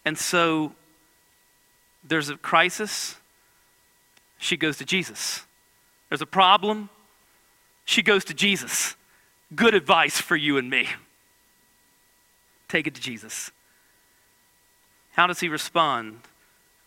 And 0.04 0.16
so 0.16 0.73
there's 2.04 2.28
a 2.28 2.37
crisis 2.37 3.16
she 4.38 4.57
goes 4.57 4.78
to 4.78 4.85
Jesus. 4.85 5.45
There's 6.09 6.23
a 6.23 6.26
problem, 6.26 6.88
she 7.85 8.02
goes 8.02 8.25
to 8.26 8.35
Jesus. 8.35 8.97
Good 9.54 9.75
advice 9.75 10.21
for 10.21 10.37
you 10.37 10.59
and 10.59 10.71
me. 10.71 10.88
Take 12.68 12.87
it 12.87 12.95
to 12.95 13.00
Jesus. 13.00 13.50
How 15.12 15.26
does 15.26 15.40
he 15.40 15.49
respond? 15.49 16.21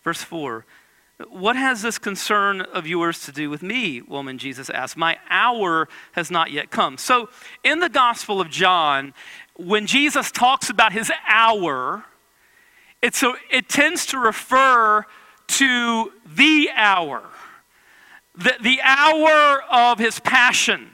Verse 0.03 0.23
4 0.23 0.65
What 1.29 1.55
has 1.55 1.81
this 1.81 1.99
concern 1.99 2.61
of 2.61 2.87
yours 2.87 3.25
to 3.25 3.31
do 3.31 3.49
with 3.49 3.61
me, 3.61 4.01
woman? 4.01 4.37
Jesus 4.37 4.69
asked. 4.69 4.97
My 4.97 5.19
hour 5.29 5.87
has 6.13 6.31
not 6.31 6.51
yet 6.51 6.71
come. 6.71 6.97
So, 6.97 7.29
in 7.63 7.79
the 7.79 7.89
Gospel 7.89 8.41
of 8.41 8.49
John, 8.49 9.13
when 9.55 9.85
Jesus 9.85 10.31
talks 10.31 10.69
about 10.69 10.93
his 10.93 11.11
hour, 11.27 12.05
it's 13.01 13.21
a, 13.21 13.33
it 13.51 13.69
tends 13.69 14.07
to 14.07 14.17
refer 14.17 15.05
to 15.47 16.11
the 16.25 16.69
hour 16.75 17.23
the, 18.35 18.55
the 18.61 18.79
hour 18.81 19.63
of 19.69 19.99
his 19.99 20.19
passion, 20.19 20.89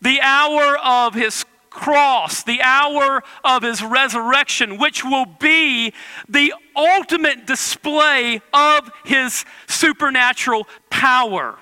the 0.00 0.20
hour 0.20 0.76
of 0.78 1.14
his 1.14 1.44
cross, 1.72 2.42
the 2.42 2.60
hour 2.62 3.22
of 3.44 3.62
his 3.62 3.82
resurrection, 3.82 4.78
which 4.78 5.04
will 5.04 5.26
be 5.26 5.92
the 6.28 6.54
ultimate 6.76 7.46
display 7.46 8.40
of 8.52 8.90
his 9.04 9.44
supernatural 9.66 10.68
power. 10.90 11.58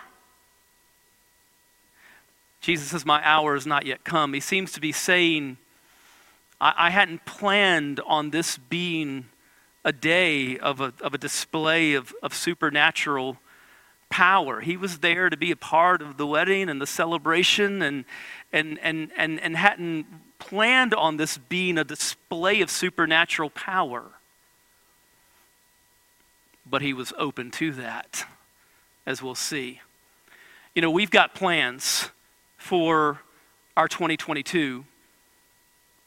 Jesus 2.61 2.89
says, 2.89 3.07
My 3.07 3.25
hour 3.25 3.55
has 3.55 3.67
not 3.67 3.87
yet 3.87 4.05
come. 4.05 4.35
He 4.35 4.41
seems 4.41 4.73
to 4.73 4.81
be 4.81 4.93
saying, 4.93 5.57
I, 6.61 6.75
I 6.77 6.91
hadn't 6.91 7.25
planned 7.25 8.01
on 8.07 8.31
this 8.31 8.59
being 8.59 9.27
a 9.85 9.93
day 9.93 10.59
of 10.59 10.81
a, 10.81 10.93
of 11.01 11.15
a 11.15 11.19
display 11.19 11.95
of, 11.95 12.15
of 12.23 12.35
supernatural 12.35 13.39
power. 14.11 14.61
He 14.61 14.77
was 14.77 14.99
there 14.99 15.31
to 15.31 15.37
be 15.37 15.51
a 15.51 15.57
part 15.57 16.03
of 16.03 16.17
the 16.19 16.27
wedding 16.27 16.69
and 16.69 16.81
the 16.81 16.87
celebration 16.87 17.81
and, 17.81 18.05
and, 18.53 18.79
and, 18.83 19.11
and, 19.17 19.41
and 19.41 19.57
hadn't 19.57 20.07
planned 20.39 20.95
on 20.95 21.17
this 21.17 21.39
being 21.39 21.79
a 21.79 21.85
display 21.85 22.61
of 22.61 22.71
supernatural 22.71 23.51
power. 23.51 24.05
But 26.69 26.83
he 26.83 26.93
was 26.93 27.13
open 27.19 27.51
to 27.53 27.73
that, 27.73 28.25
as 29.07 29.23
we'll 29.23 29.35
see. 29.35 29.81
You 30.75 30.83
know, 30.83 30.91
we've 30.91 31.11
got 31.11 31.35
plans 31.35 32.11
for 32.57 33.21
our 33.77 33.89
2022. 33.89 34.85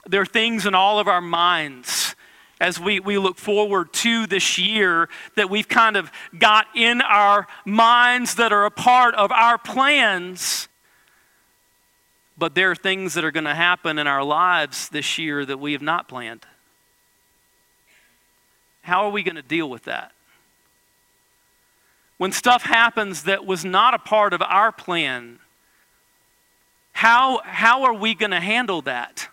There 0.06 0.22
are 0.22 0.26
things 0.26 0.66
in 0.66 0.76
all 0.76 1.00
of 1.00 1.08
our 1.08 1.22
minds 1.22 2.16
as 2.60 2.80
we, 2.80 3.00
we 3.00 3.18
look 3.18 3.38
forward 3.38 3.92
to 3.92 4.26
this 4.26 4.58
year 4.58 5.10
that 5.36 5.50
we've 5.50 5.68
kind 5.68 5.98
of 5.98 6.12
got 6.38 6.66
in 6.76 7.02
our 7.02 7.46
minds 7.66 8.36
that 8.36 8.54
are 8.54 8.66
a 8.66 8.72
part 8.72 9.16
of 9.16 9.32
our 9.32 9.58
plans. 9.58 10.70
But 12.38 12.56
there 12.56 12.72
are 12.72 12.76
things 12.76 13.14
that 13.14 13.24
are 13.24 13.32
going 13.32 13.44
to 13.46 13.54
happen 13.54 14.00
in 14.00 14.08
our 14.08 14.24
lives 14.24 14.90
this 14.90 15.18
year 15.18 15.46
that 15.46 15.60
we 15.60 15.74
have 15.74 15.82
not 15.82 16.08
planned. 16.08 16.46
How 18.82 19.06
are 19.06 19.12
we 19.12 19.24
going 19.24 19.36
to 19.36 19.42
deal 19.42 19.70
with 19.70 19.84
that? 19.84 20.12
When 22.18 22.32
stuff 22.32 22.64
happens 22.64 23.24
that 23.24 23.46
was 23.46 23.64
not 23.64 23.94
a 23.94 24.00
part 24.00 24.34
of 24.34 24.42
our 24.42 24.72
plan, 24.72 25.40
how, 26.92 27.42
how 27.44 27.84
are 27.84 27.94
we 27.94 28.14
going 28.14 28.32
to 28.32 28.40
handle 28.40 28.82
that? 28.84 29.28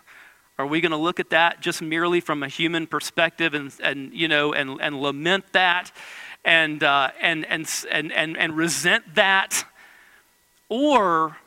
Are 0.57 0.65
we 0.65 0.81
going 0.81 0.91
to 0.91 0.97
look 0.97 1.19
at 1.19 1.29
that 1.31 1.61
just 1.61 1.81
merely 1.81 2.19
from 2.19 2.43
a 2.43 2.47
human 2.47 2.87
perspective 2.87 3.53
and, 3.53 3.73
and 3.83 4.13
you 4.13 4.27
know, 4.27 4.53
and, 4.53 4.79
and 4.81 5.01
lament 5.01 5.45
that 5.53 5.91
and, 6.43 6.83
uh, 6.83 7.11
and, 7.19 7.45
and, 7.45 7.67
and, 7.89 8.11
and, 8.11 8.37
and 8.37 8.57
resent 8.57 9.15
that? 9.15 9.63
Or 10.69 11.37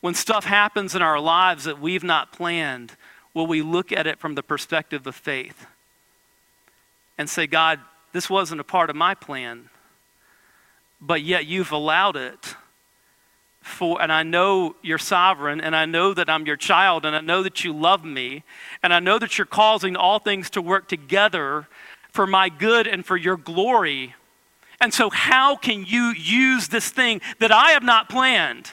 when 0.00 0.14
stuff 0.14 0.44
happens 0.44 0.94
in 0.94 1.02
our 1.02 1.20
lives 1.20 1.64
that 1.64 1.80
we've 1.80 2.04
not 2.04 2.32
planned, 2.32 2.96
will 3.34 3.46
we 3.46 3.62
look 3.62 3.92
at 3.92 4.06
it 4.06 4.18
from 4.18 4.34
the 4.34 4.42
perspective 4.42 5.06
of 5.06 5.14
faith 5.14 5.66
and 7.18 7.28
say, 7.28 7.46
God, 7.46 7.80
this 8.12 8.30
wasn't 8.30 8.60
a 8.60 8.64
part 8.64 8.90
of 8.90 8.96
my 8.96 9.14
plan, 9.14 9.68
but 11.00 11.22
yet 11.22 11.46
you've 11.46 11.72
allowed 11.72 12.16
it 12.16 12.56
for, 13.60 14.00
and 14.00 14.10
I 14.10 14.22
know 14.22 14.74
you're 14.82 14.98
sovereign, 14.98 15.60
and 15.60 15.76
I 15.76 15.84
know 15.84 16.14
that 16.14 16.30
I'm 16.30 16.46
your 16.46 16.56
child, 16.56 17.04
and 17.04 17.14
I 17.14 17.20
know 17.20 17.42
that 17.42 17.62
you 17.62 17.72
love 17.72 18.04
me, 18.04 18.42
and 18.82 18.92
I 18.92 19.00
know 19.00 19.18
that 19.18 19.36
you're 19.36 19.46
causing 19.46 19.96
all 19.96 20.18
things 20.18 20.48
to 20.50 20.62
work 20.62 20.88
together 20.88 21.68
for 22.10 22.26
my 22.26 22.48
good 22.48 22.86
and 22.86 23.04
for 23.04 23.16
your 23.16 23.36
glory. 23.36 24.14
And 24.80 24.94
so, 24.94 25.10
how 25.10 25.56
can 25.56 25.84
you 25.84 26.14
use 26.16 26.68
this 26.68 26.88
thing 26.88 27.20
that 27.38 27.52
I 27.52 27.72
have 27.72 27.82
not 27.82 28.08
planned? 28.08 28.72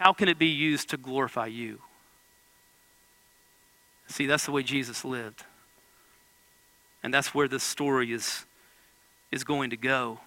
How 0.00 0.12
can 0.12 0.28
it 0.28 0.38
be 0.38 0.46
used 0.46 0.90
to 0.90 0.96
glorify 0.96 1.46
you? 1.46 1.78
See, 4.08 4.26
that's 4.26 4.46
the 4.46 4.50
way 4.50 4.64
Jesus 4.64 5.04
lived. 5.04 5.44
And 7.02 7.14
that's 7.14 7.32
where 7.32 7.46
this 7.46 7.62
story 7.62 8.12
is, 8.12 8.44
is 9.30 9.44
going 9.44 9.70
to 9.70 9.76
go. 9.76 10.18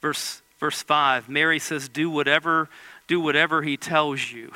Verse 0.00 0.40
Verse 0.58 0.82
5, 0.82 1.28
Mary 1.28 1.58
says, 1.58 1.88
Do 1.88 2.08
whatever, 2.08 2.68
do 3.06 3.20
whatever 3.20 3.62
he 3.62 3.76
tells 3.76 4.32
you. 4.32 4.52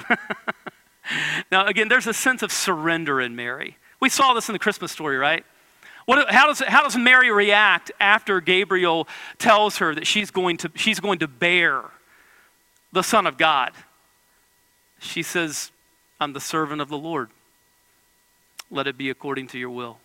now, 1.53 1.67
again, 1.67 1.89
there's 1.89 2.07
a 2.07 2.15
sense 2.15 2.43
of 2.43 2.51
surrender 2.51 3.21
in 3.21 3.37
Mary. 3.37 3.77
We 4.01 4.09
saw 4.09 4.33
this 4.33 4.49
in 4.49 4.55
the 4.55 4.59
Christmas 4.59 4.93
story, 4.93 5.19
right? 5.19 5.45
What, 6.07 6.31
how, 6.31 6.47
does, 6.47 6.61
how 6.61 6.83
does 6.83 6.97
Mary 6.97 7.31
react 7.31 7.93
after 8.01 8.41
Gabriel 8.41 9.07
tells 9.39 9.77
her 9.77 9.95
that 9.95 10.07
she's 10.07 10.31
going, 10.31 10.57
to, 10.59 10.71
she's 10.75 11.01
going 11.01 11.19
to 11.19 11.29
bear 11.29 11.85
the 12.93 13.03
Son 13.03 13.27
of 13.27 13.37
God? 13.37 13.73
She 15.01 15.23
says, 15.23 15.73
I'm 16.21 16.35
the 16.35 16.41
servant 16.41 16.81
of 16.81 16.89
the 16.89 16.99
Lord. 16.99 17.31
Let 18.71 18.87
it 18.87 18.97
be 18.97 19.11
according 19.11 19.49
to 19.49 19.59
your 19.59 19.71
will. 19.71 19.99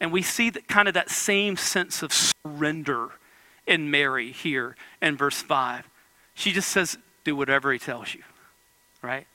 And 0.00 0.10
we 0.10 0.22
see 0.22 0.50
that 0.50 0.68
kind 0.68 0.88
of 0.88 0.94
that 0.94 1.10
same 1.10 1.56
sense 1.56 2.02
of 2.02 2.12
surrender 2.12 3.10
in 3.66 3.90
Mary 3.90 4.32
here 4.32 4.76
in 5.00 5.16
verse 5.16 5.42
5. 5.42 5.88
She 6.34 6.52
just 6.52 6.68
says, 6.68 6.96
Do 7.24 7.36
whatever 7.36 7.72
he 7.72 7.78
tells 7.78 8.14
you, 8.14 8.22
right? 9.02 9.26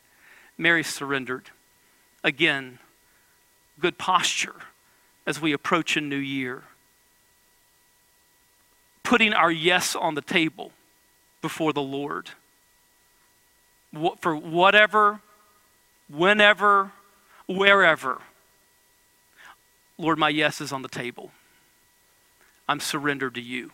Mary 0.58 0.84
surrendered. 0.84 1.52
again, 2.24 2.80
good 3.80 3.98
posture 3.98 4.56
as 5.26 5.40
we 5.40 5.54
approach 5.54 5.96
a 5.96 6.02
new 6.02 6.18
year. 6.18 6.64
Putting 9.04 9.34
our 9.34 9.52
yes 9.52 9.96
on 9.96 10.16
the 10.16 10.22
table 10.22 10.72
before 11.42 11.72
the 11.72 11.82
Lord. 11.82 12.32
For 14.20 14.36
whatever, 14.36 15.22
whenever, 16.10 16.92
wherever. 17.48 18.22
Lord, 19.98 20.20
my 20.20 20.30
yes 20.30 20.62
is 20.62 20.72
on 20.72 20.82
the 20.82 20.90
table. 20.90 21.32
I'm 22.68 22.80
surrendered 22.80 23.36
to 23.36 23.42
you. 23.42 23.72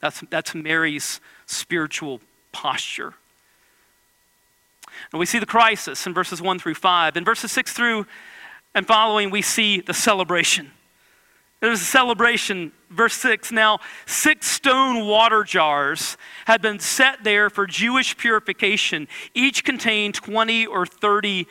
That's, 0.00 0.22
that's 0.30 0.54
Mary's 0.54 1.20
spiritual 1.46 2.20
posture. 2.50 3.14
And 5.12 5.20
we 5.20 5.26
see 5.26 5.38
the 5.38 5.46
crisis 5.46 6.06
in 6.06 6.12
verses 6.12 6.42
1 6.42 6.58
through 6.58 6.74
5. 6.74 7.16
In 7.16 7.24
verses 7.24 7.52
6 7.52 7.72
through 7.72 8.06
and 8.74 8.86
following, 8.86 9.30
we 9.30 9.42
see 9.42 9.80
the 9.80 9.94
celebration. 9.94 10.72
There's 11.62 11.80
a 11.80 11.84
celebration, 11.84 12.72
verse 12.90 13.14
6. 13.14 13.52
Now, 13.52 13.78
six 14.04 14.48
stone 14.48 15.06
water 15.06 15.44
jars 15.44 16.16
had 16.44 16.60
been 16.60 16.80
set 16.80 17.22
there 17.22 17.50
for 17.50 17.68
Jewish 17.68 18.16
purification. 18.16 19.06
Each 19.32 19.62
contained 19.62 20.16
20 20.16 20.66
or 20.66 20.86
30 20.86 21.46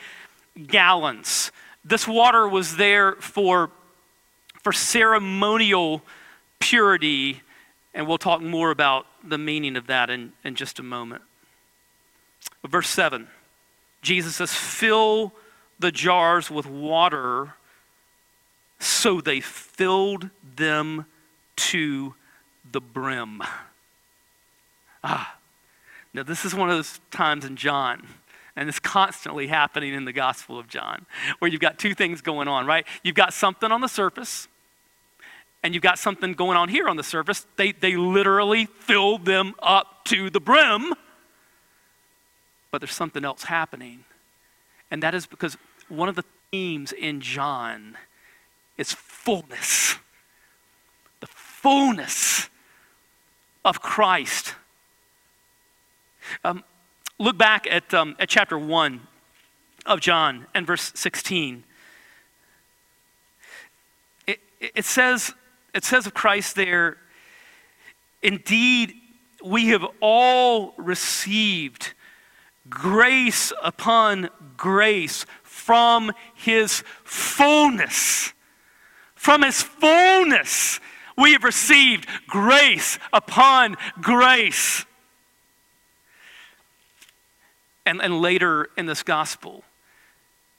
gallons. 0.66 1.50
This 1.82 2.06
water 2.06 2.46
was 2.46 2.76
there 2.76 3.12
for, 3.20 3.70
for 4.62 4.70
ceremonial 4.70 6.02
purity, 6.58 7.40
and 7.94 8.06
we'll 8.06 8.18
talk 8.18 8.42
more 8.42 8.70
about 8.70 9.06
the 9.24 9.38
meaning 9.38 9.76
of 9.76 9.86
that 9.86 10.10
in, 10.10 10.34
in 10.44 10.56
just 10.56 10.78
a 10.78 10.82
moment. 10.82 11.22
Verse 12.68 12.90
7 12.90 13.28
Jesus 14.02 14.36
says, 14.36 14.52
Fill 14.52 15.32
the 15.78 15.90
jars 15.90 16.50
with 16.50 16.66
water. 16.66 17.54
So 18.82 19.20
they 19.20 19.40
filled 19.40 20.30
them 20.56 21.06
to 21.54 22.14
the 22.72 22.80
brim. 22.80 23.40
Ah, 25.04 25.36
now 26.12 26.24
this 26.24 26.44
is 26.44 26.52
one 26.52 26.68
of 26.68 26.74
those 26.76 26.98
times 27.12 27.44
in 27.44 27.54
John, 27.54 28.08
and 28.56 28.68
it's 28.68 28.80
constantly 28.80 29.46
happening 29.46 29.94
in 29.94 30.04
the 30.04 30.12
Gospel 30.12 30.58
of 30.58 30.66
John, 30.66 31.06
where 31.38 31.48
you've 31.48 31.60
got 31.60 31.78
two 31.78 31.94
things 31.94 32.20
going 32.20 32.48
on, 32.48 32.66
right? 32.66 32.84
You've 33.04 33.14
got 33.14 33.32
something 33.32 33.70
on 33.70 33.82
the 33.82 33.88
surface, 33.88 34.48
and 35.62 35.74
you've 35.74 35.82
got 35.84 36.00
something 36.00 36.32
going 36.32 36.56
on 36.56 36.68
here 36.68 36.88
on 36.88 36.96
the 36.96 37.04
surface. 37.04 37.46
They, 37.54 37.70
they 37.70 37.94
literally 37.94 38.66
filled 38.66 39.26
them 39.26 39.54
up 39.62 40.04
to 40.06 40.28
the 40.28 40.40
brim, 40.40 40.92
but 42.72 42.80
there's 42.80 42.94
something 42.94 43.24
else 43.24 43.44
happening. 43.44 44.02
And 44.90 45.04
that 45.04 45.14
is 45.14 45.26
because 45.26 45.56
one 45.88 46.08
of 46.08 46.16
the 46.16 46.24
themes 46.50 46.90
in 46.90 47.20
John 47.20 47.96
is 48.76 48.92
fullness. 48.92 49.96
The 51.20 51.26
fullness 51.26 52.48
of 53.64 53.80
Christ. 53.80 54.54
Um, 56.44 56.64
look 57.18 57.38
back 57.38 57.66
at, 57.70 57.92
um, 57.94 58.16
at 58.18 58.28
chapter 58.28 58.58
1 58.58 59.00
of 59.86 60.00
John 60.00 60.46
and 60.54 60.66
verse 60.66 60.92
16. 60.94 61.64
It, 64.26 64.40
it, 64.60 64.84
says, 64.84 65.32
it 65.74 65.84
says 65.84 66.06
of 66.06 66.14
Christ 66.14 66.56
there, 66.56 66.98
indeed, 68.22 68.94
we 69.44 69.68
have 69.68 69.84
all 70.00 70.74
received 70.76 71.94
grace 72.68 73.52
upon 73.62 74.30
grace 74.56 75.26
from 75.42 76.12
his 76.34 76.84
fullness. 77.04 78.32
From 79.22 79.42
his 79.42 79.62
fullness, 79.62 80.80
we 81.16 81.30
have 81.30 81.44
received 81.44 82.08
grace 82.26 82.98
upon 83.12 83.76
grace. 84.00 84.84
And, 87.86 88.02
and 88.02 88.20
later 88.20 88.68
in 88.76 88.86
this 88.86 89.04
gospel, 89.04 89.62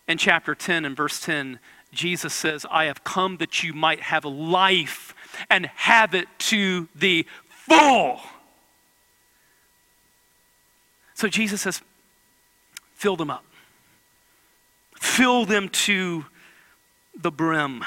in 0.07 0.17
chapter 0.17 0.55
10 0.55 0.85
and 0.85 0.95
verse 0.95 1.19
10, 1.19 1.59
Jesus 1.91 2.33
says, 2.33 2.65
I 2.71 2.85
have 2.85 3.03
come 3.03 3.35
that 3.39 3.63
you 3.63 3.73
might 3.73 3.99
have 3.99 4.23
life 4.23 5.13
and 5.49 5.65
have 5.65 6.15
it 6.15 6.29
to 6.37 6.87
the 6.95 7.27
full. 7.49 8.21
So 11.15 11.27
Jesus 11.27 11.63
says, 11.63 11.81
fill 12.93 13.17
them 13.17 13.29
up, 13.29 13.43
fill 14.95 15.43
them 15.43 15.67
to 15.67 16.23
the 17.13 17.29
brim. 17.29 17.83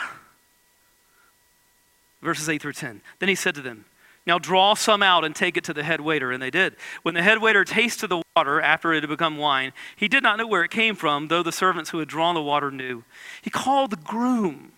Verses 2.27 2.49
8 2.49 2.61
through 2.61 2.73
10. 2.73 3.03
Then 3.21 3.29
he 3.29 3.37
said 3.37 3.55
to 3.55 3.61
them, 3.61 3.85
Now 4.27 4.41
draw 4.41 4.75
some 4.75 5.01
out 5.01 5.25
and 5.25 5.33
take 5.33 5.57
it 5.57 5.63
to 5.63 5.73
the 5.73 5.85
head 5.85 6.01
waiter. 6.01 6.33
And 6.33 6.43
they 6.43 6.51
did. 6.51 6.75
When 7.05 7.15
the 7.15 7.23
head 7.23 7.41
waiter 7.41 7.65
tasted 7.65 8.09
the 8.09 8.21
water 8.35 8.61
after 8.61 8.93
it 8.93 9.05
had 9.05 9.09
become 9.09 9.37
wine, 9.37 9.73
he 9.95 10.09
did 10.09 10.25
not 10.25 10.37
know 10.37 10.47
where 10.49 10.65
it 10.65 10.73
came 10.73 10.97
from, 10.97 11.29
though 11.29 11.45
the 11.45 11.53
servants 11.53 11.91
who 11.91 12.01
had 12.01 12.09
drawn 12.09 12.35
the 12.35 12.43
water 12.43 12.73
knew. 12.73 13.05
He 13.43 13.49
called 13.49 13.93
the 13.93 13.97
groom 13.97 14.73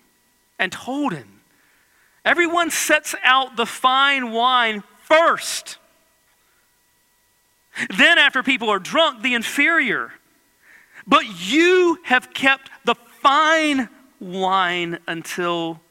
and 0.59 0.71
told 0.71 1.11
him, 1.11 1.41
Everyone 2.23 2.69
sets 2.69 3.15
out 3.23 3.55
the 3.55 3.65
fine 3.65 4.29
wine 4.29 4.83
first. 5.01 5.79
Then, 7.97 8.19
after 8.19 8.43
people 8.43 8.69
are 8.69 8.77
drunk, 8.77 9.23
the 9.23 9.33
inferior. 9.33 10.13
But 11.07 11.49
you 11.49 11.97
have 12.03 12.31
kept 12.31 12.69
the 12.85 12.93
fine 13.23 13.89
wine 14.19 14.99
until 15.07 15.81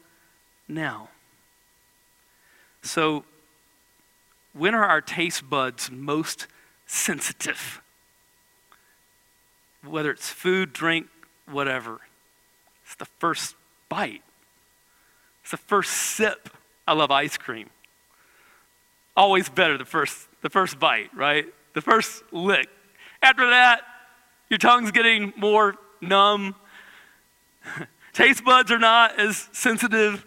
now. 0.69 1.09
So, 2.89 3.25
when 4.55 4.75
are 4.75 4.85
our 4.87 5.03
taste 5.03 5.51
buds 5.51 5.91
most 5.91 6.47
sensitive? 6.87 7.83
Whether 9.87 10.11
it's 10.11 10.31
food, 10.31 10.73
drink, 10.73 11.09
whatever. 11.45 12.01
It's 12.87 12.95
the 12.95 13.05
first 13.05 13.57
bite, 13.91 14.23
it's 15.43 15.51
the 15.51 15.59
first 15.59 15.93
sip. 15.93 16.49
I 16.87 16.95
love 16.95 17.11
ice 17.11 17.37
cream. 17.37 17.69
Always 19.15 19.51
better 19.51 19.77
the 19.77 19.85
first, 19.85 20.27
the 20.41 20.49
first 20.49 20.79
bite, 20.79 21.15
right? 21.15 21.45
The 21.75 21.83
first 21.83 22.23
lick. 22.33 22.71
After 23.21 23.51
that, 23.51 23.83
your 24.49 24.57
tongue's 24.57 24.93
getting 24.93 25.35
more 25.37 25.75
numb. 26.01 26.55
Taste 28.15 28.43
buds 28.47 28.73
are 28.73 28.79
not 28.79 29.21
as 29.21 29.51
sensitive, 29.53 30.25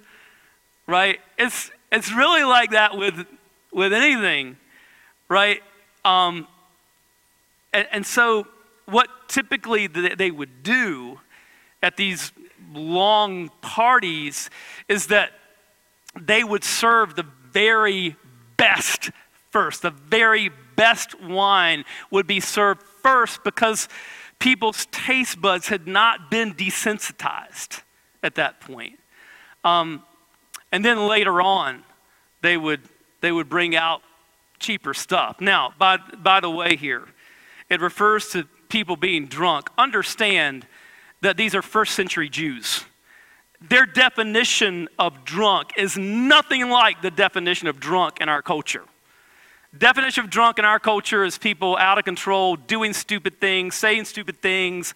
right? 0.85 1.19
It's, 1.39 1.71
it's 1.91 2.11
really 2.11 2.43
like 2.43 2.71
that 2.71 2.97
with, 2.97 3.25
with 3.71 3.93
anything, 3.93 4.57
right? 5.29 5.61
Um, 6.05 6.47
and, 7.73 7.87
and 7.91 8.05
so, 8.05 8.47
what 8.85 9.07
typically 9.27 9.87
they 9.87 10.31
would 10.31 10.63
do 10.63 11.19
at 11.81 11.97
these 11.97 12.31
long 12.73 13.49
parties 13.61 14.49
is 14.87 15.07
that 15.07 15.31
they 16.19 16.43
would 16.43 16.63
serve 16.63 17.15
the 17.15 17.25
very 17.51 18.15
best 18.57 19.11
first. 19.49 19.81
The 19.81 19.91
very 19.91 20.49
best 20.75 21.19
wine 21.21 21.85
would 22.09 22.27
be 22.27 22.39
served 22.39 22.81
first 22.81 23.43
because 23.43 23.87
people's 24.39 24.87
taste 24.87 25.41
buds 25.41 25.67
had 25.67 25.87
not 25.87 26.31
been 26.31 26.53
desensitized 26.53 27.81
at 28.23 28.35
that 28.35 28.59
point. 28.59 28.99
Um, 29.63 30.03
and 30.71 30.83
then 30.83 31.07
later 31.07 31.41
on, 31.41 31.83
they 32.41 32.57
would, 32.57 32.81
they 33.21 33.31
would 33.31 33.49
bring 33.49 33.75
out 33.75 34.01
cheaper 34.59 34.93
stuff. 34.93 35.41
Now, 35.41 35.73
by, 35.77 35.97
by 35.97 36.39
the 36.39 36.49
way, 36.49 36.75
here, 36.75 37.07
it 37.69 37.81
refers 37.81 38.29
to 38.29 38.47
people 38.69 38.95
being 38.95 39.27
drunk. 39.27 39.69
Understand 39.77 40.65
that 41.21 41.37
these 41.37 41.53
are 41.55 41.61
first 41.61 41.93
century 41.93 42.29
Jews. 42.29 42.85
Their 43.61 43.85
definition 43.85 44.87
of 44.97 45.23
drunk 45.23 45.73
is 45.77 45.97
nothing 45.97 46.69
like 46.69 47.01
the 47.01 47.11
definition 47.11 47.67
of 47.67 47.79
drunk 47.79 48.19
in 48.19 48.27
our 48.27 48.41
culture. 48.41 48.83
Definition 49.77 50.25
of 50.25 50.29
drunk 50.29 50.59
in 50.59 50.65
our 50.65 50.79
culture 50.79 51.23
is 51.23 51.37
people 51.37 51.77
out 51.77 51.97
of 51.97 52.03
control, 52.03 52.55
doing 52.55 52.91
stupid 52.91 53.39
things, 53.39 53.75
saying 53.75 54.05
stupid 54.05 54.41
things, 54.41 54.93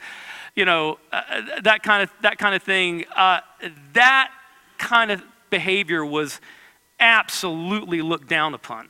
you 0.55 0.65
know, 0.65 0.97
uh, 1.13 1.21
uh, 1.29 1.61
that 1.61 1.83
kind 1.83 2.03
of 2.03 2.11
that 2.21 2.37
kind 2.37 2.55
of 2.55 2.63
thing. 2.63 3.05
Uh, 3.15 3.39
that 3.93 4.31
kind 4.77 5.11
of 5.11 5.23
behavior 5.57 6.03
was 6.05 6.41
absolutely 6.99 8.01
looked 8.01 8.29
down 8.29 8.53
upon 8.53 8.89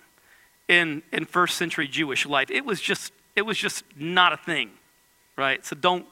in 0.67 1.03
in 1.11 1.25
first 1.25 1.53
century 1.57 1.87
Jewish 1.87 2.25
life. 2.25 2.49
It 2.49 2.65
was 2.65 2.79
just 2.81 3.13
it 3.35 3.43
was 3.43 3.57
just 3.57 3.83
not 3.95 4.33
a 4.33 4.37
thing, 4.37 4.69
right? 5.37 5.65
So 5.65 5.75
don't 5.75 6.05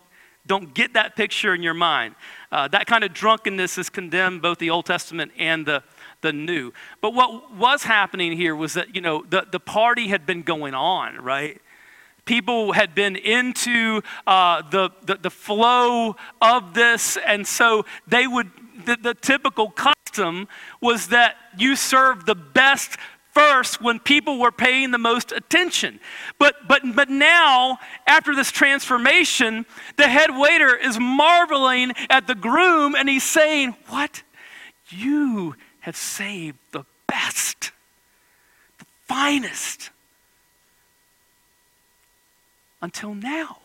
don't 0.46 0.74
get 0.74 0.94
that 0.94 1.16
picture 1.16 1.54
in 1.56 1.64
your 1.64 1.74
mind. 1.74 2.16
Uh, 2.52 2.68
that 2.68 2.86
kind 2.86 3.04
of 3.04 3.14
drunkenness 3.14 3.78
is 3.78 3.90
condemned 3.90 4.42
both 4.42 4.58
the 4.60 4.70
Old 4.70 4.86
Testament 4.86 5.32
and 5.38 5.66
the 5.66 5.84
the 6.24 6.34
new. 6.34 6.74
But 7.02 7.14
what 7.14 7.54
was 7.56 7.84
happening 7.84 8.32
here 8.32 8.56
was 8.56 8.74
that, 8.74 8.96
you 8.96 9.02
know, 9.02 9.24
the, 9.30 9.46
the 9.52 9.60
party 9.60 10.08
had 10.08 10.26
been 10.26 10.42
going 10.42 10.74
on, 10.74 11.18
right? 11.18 11.62
People 12.26 12.72
had 12.72 12.96
been 12.96 13.16
into 13.16 14.02
uh, 14.26 14.64
the, 14.72 14.90
the, 15.04 15.16
the, 15.16 15.30
flow 15.30 16.16
of 16.42 16.74
this, 16.74 17.18
and 17.18 17.46
so 17.46 17.86
they 18.08 18.26
would, 18.26 18.50
the, 18.86 18.98
the 18.98 19.14
typical 19.14 19.70
custom 19.70 20.48
was 20.82 21.08
that 21.08 21.36
you 21.58 21.76
served 21.76 22.26
the 22.26 22.36
best 22.36 22.98
first 23.32 23.82
when 23.82 24.00
people 24.00 24.40
were 24.40 24.52
paying 24.52 24.92
the 24.92 24.98
most 24.98 25.32
attention. 25.32 26.00
But, 26.38 26.68
but, 26.68 26.84
but 26.96 27.10
now, 27.10 27.80
after 28.06 28.36
this 28.36 28.52
transformation, 28.52 29.66
the 29.98 30.08
head 30.08 30.30
waiter 30.32 30.76
is 30.76 31.00
marveling 31.00 31.94
at 32.10 32.28
the 32.28 32.36
groom 32.36 32.96
and 32.96 33.10
he's 33.10 33.24
saying, 33.24 33.76
What? 33.88 34.24
You 34.90 35.56
have 35.80 35.96
saved 35.96 36.60
the 36.72 36.84
best, 37.08 37.72
the 38.78 38.86
finest 39.08 39.90
until 42.82 43.16
now. 43.16 43.58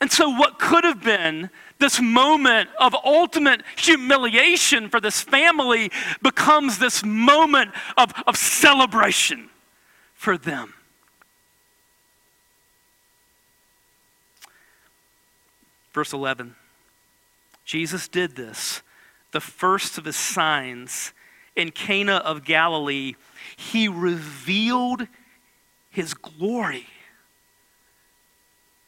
And 0.00 0.10
so, 0.10 0.28
what 0.30 0.58
could 0.58 0.84
have 0.84 1.02
been 1.02 1.50
this 1.82 2.00
moment 2.00 2.70
of 2.80 2.94
ultimate 3.04 3.62
humiliation 3.76 4.88
for 4.88 5.00
this 5.00 5.20
family 5.20 5.90
becomes 6.22 6.78
this 6.78 7.04
moment 7.04 7.72
of, 7.98 8.14
of 8.26 8.36
celebration 8.36 9.50
for 10.14 10.38
them. 10.38 10.72
Verse 15.92 16.12
11 16.14 16.54
Jesus 17.64 18.08
did 18.08 18.36
this, 18.36 18.82
the 19.32 19.40
first 19.40 19.98
of 19.98 20.04
his 20.04 20.16
signs 20.16 21.12
in 21.54 21.70
Cana 21.70 22.16
of 22.16 22.44
Galilee. 22.44 23.14
He 23.56 23.88
revealed 23.88 25.06
his 25.90 26.14
glory 26.14 26.86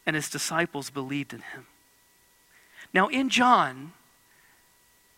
and 0.05 0.15
his 0.15 0.29
disciples 0.29 0.89
believed 0.89 1.33
in 1.33 1.39
him. 1.39 1.65
Now, 2.93 3.07
in 3.07 3.29
John, 3.29 3.93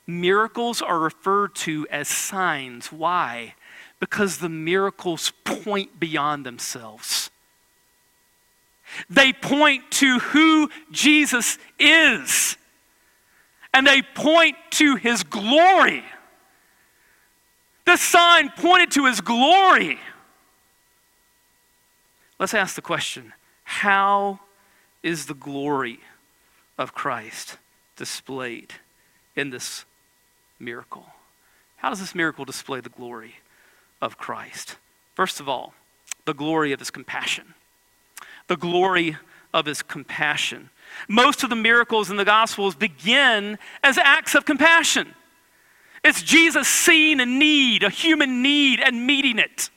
miracles 0.05 0.81
are 0.81 0.99
referred 0.99 1.55
to 1.55 1.87
as 1.91 2.07
signs. 2.07 2.91
Why? 2.91 3.55
Because 3.99 4.37
the 4.37 4.49
miracles 4.49 5.31
point 5.43 5.99
beyond 5.99 6.45
themselves. 6.45 7.29
They 9.09 9.33
point 9.33 9.91
to 9.91 10.19
who 10.19 10.69
Jesus 10.91 11.57
is, 11.77 12.57
and 13.73 13.85
they 13.85 14.01
point 14.01 14.55
to 14.71 14.95
his 14.95 15.23
glory. 15.23 16.03
The 17.85 17.97
sign 17.97 18.49
pointed 18.49 18.91
to 18.91 19.05
his 19.05 19.19
glory. 19.21 19.99
Let's 22.39 22.53
ask 22.53 22.75
the 22.75 22.81
question 22.81 23.33
how 23.63 24.39
is 25.03 25.25
the 25.25 25.33
glory 25.33 25.99
of 26.77 26.93
Christ 26.93 27.57
displayed 27.95 28.73
in 29.35 29.49
this 29.49 29.85
miracle? 30.59 31.05
How 31.77 31.89
does 31.89 31.99
this 31.99 32.15
miracle 32.15 32.45
display 32.45 32.79
the 32.79 32.89
glory 32.89 33.35
of 34.01 34.17
Christ? 34.17 34.77
First 35.15 35.39
of 35.39 35.47
all, 35.47 35.73
the 36.25 36.33
glory 36.33 36.71
of 36.71 36.79
his 36.79 36.91
compassion. 36.91 37.53
The 38.47 38.57
glory 38.57 39.17
of 39.53 39.65
his 39.65 39.81
compassion. 39.81 40.69
Most 41.07 41.43
of 41.43 41.49
the 41.49 41.55
miracles 41.55 42.09
in 42.09 42.17
the 42.17 42.25
Gospels 42.25 42.75
begin 42.75 43.57
as 43.83 43.97
acts 43.97 44.35
of 44.35 44.45
compassion. 44.45 45.13
It's 46.03 46.21
Jesus 46.21 46.67
seeing 46.67 47.19
a 47.19 47.25
need, 47.25 47.83
a 47.83 47.89
human 47.89 48.41
need, 48.41 48.79
and 48.79 49.05
meeting 49.05 49.39
it 49.39 49.69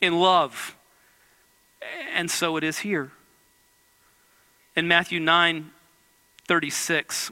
in 0.00 0.18
love. 0.18 0.76
And 2.14 2.30
so 2.30 2.56
it 2.56 2.64
is 2.64 2.78
here. 2.78 3.12
In 4.76 4.88
Matthew 4.88 5.20
9 5.20 5.70
36, 6.46 7.30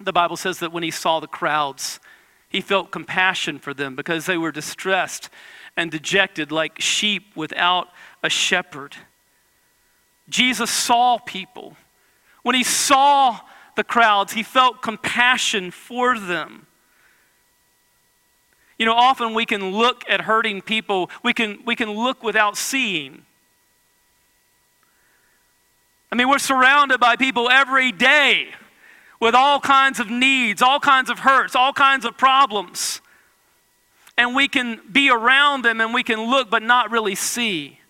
the 0.00 0.12
Bible 0.12 0.36
says 0.36 0.60
that 0.60 0.72
when 0.72 0.82
he 0.82 0.90
saw 0.90 1.20
the 1.20 1.26
crowds, 1.26 2.00
he 2.48 2.60
felt 2.60 2.90
compassion 2.90 3.58
for 3.58 3.74
them 3.74 3.94
because 3.94 4.24
they 4.26 4.38
were 4.38 4.52
distressed 4.52 5.28
and 5.76 5.90
dejected 5.90 6.50
like 6.50 6.80
sheep 6.80 7.36
without 7.36 7.88
a 8.22 8.30
shepherd. 8.30 8.96
Jesus 10.28 10.70
saw 10.70 11.18
people. 11.18 11.76
When 12.42 12.54
he 12.54 12.64
saw 12.64 13.40
the 13.76 13.84
crowds, 13.84 14.32
he 14.32 14.42
felt 14.42 14.82
compassion 14.82 15.70
for 15.70 16.18
them. 16.18 16.66
You 18.78 18.86
know, 18.86 18.94
often 18.94 19.34
we 19.34 19.46
can 19.46 19.72
look 19.72 20.04
at 20.08 20.22
hurting 20.22 20.62
people, 20.62 21.10
we 21.22 21.32
can, 21.32 21.58
we 21.64 21.76
can 21.76 21.90
look 21.90 22.22
without 22.22 22.56
seeing. 22.56 23.24
I 26.14 26.16
mean, 26.16 26.28
we're 26.28 26.38
surrounded 26.38 27.00
by 27.00 27.16
people 27.16 27.50
every 27.50 27.90
day 27.90 28.50
with 29.18 29.34
all 29.34 29.58
kinds 29.58 29.98
of 29.98 30.08
needs, 30.08 30.62
all 30.62 30.78
kinds 30.78 31.10
of 31.10 31.18
hurts, 31.18 31.56
all 31.56 31.72
kinds 31.72 32.04
of 32.04 32.16
problems. 32.16 33.00
And 34.16 34.32
we 34.32 34.46
can 34.46 34.80
be 34.92 35.10
around 35.10 35.64
them 35.64 35.80
and 35.80 35.92
we 35.92 36.04
can 36.04 36.30
look 36.30 36.50
but 36.50 36.62
not 36.62 36.92
really 36.92 37.16
see. 37.16 37.80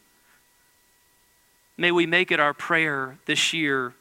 May 1.76 1.90
we 1.90 2.06
make 2.06 2.32
it 2.32 2.40
our 2.40 2.54
prayer 2.54 3.18
this 3.26 3.52
year 3.52 3.92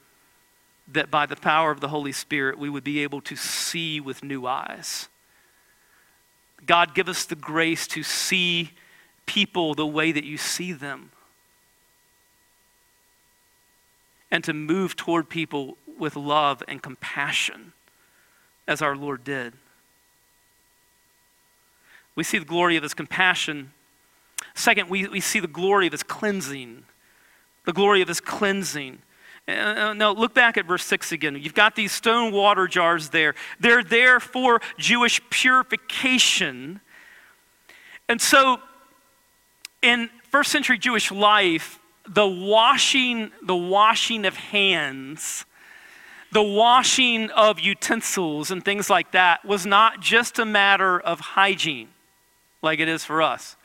that 0.87 1.11
by 1.11 1.25
the 1.25 1.35
power 1.35 1.69
of 1.69 1.81
the 1.81 1.89
Holy 1.89 2.13
Spirit 2.13 2.57
we 2.57 2.69
would 2.69 2.85
be 2.85 3.03
able 3.03 3.19
to 3.19 3.35
see 3.35 3.99
with 3.99 4.23
new 4.23 4.47
eyes. 4.47 5.09
God, 6.65 6.95
give 6.95 7.09
us 7.09 7.25
the 7.25 7.35
grace 7.35 7.87
to 7.87 8.03
see 8.03 8.71
people 9.25 9.73
the 9.73 9.85
way 9.85 10.13
that 10.13 10.23
you 10.23 10.37
see 10.37 10.71
them. 10.71 11.11
And 14.33 14.43
to 14.43 14.51
move 14.51 14.95
toward 14.95 15.29
people 15.29 15.77
with 15.99 16.15
love 16.15 16.63
and 16.67 16.81
compassion 16.81 17.71
as 18.67 18.81
our 18.81 18.95
Lord 18.95 19.23
did. 19.23 19.53
We 22.15 22.23
see 22.23 22.39
the 22.39 22.45
glory 22.45 22.75
of 22.75 22.81
his 22.81 22.95
compassion. 22.95 23.73
Second, 24.55 24.89
we, 24.89 25.07
we 25.07 25.19
see 25.19 25.39
the 25.39 25.47
glory 25.47 25.85
of 25.85 25.91
his 25.93 26.01
cleansing. 26.01 26.83
The 27.65 27.73
glory 27.73 28.01
of 28.01 28.07
his 28.07 28.19
cleansing. 28.19 29.03
Uh, 29.47 29.93
now, 29.93 30.11
look 30.11 30.33
back 30.33 30.57
at 30.57 30.65
verse 30.65 30.83
6 30.85 31.11
again. 31.11 31.37
You've 31.39 31.53
got 31.53 31.75
these 31.75 31.91
stone 31.91 32.33
water 32.33 32.65
jars 32.65 33.09
there. 33.09 33.35
They're 33.59 33.83
there 33.83 34.19
for 34.19 34.61
Jewish 34.79 35.21
purification. 35.29 36.81
And 38.09 38.19
so, 38.19 38.57
in 39.83 40.09
first 40.31 40.51
century 40.51 40.79
Jewish 40.79 41.11
life, 41.11 41.77
the 42.07 42.27
washing, 42.27 43.31
the 43.41 43.55
washing 43.55 44.25
of 44.25 44.35
hands, 44.35 45.45
the 46.31 46.43
washing 46.43 47.29
of 47.31 47.59
utensils 47.59 48.51
and 48.51 48.65
things 48.65 48.89
like 48.89 49.11
that 49.11 49.45
was 49.45 49.65
not 49.65 50.01
just 50.01 50.39
a 50.39 50.45
matter 50.45 50.99
of 50.99 51.19
hygiene 51.19 51.89
like 52.61 52.79
it 52.79 52.87
is 52.87 53.05
for 53.05 53.21
us. 53.21 53.55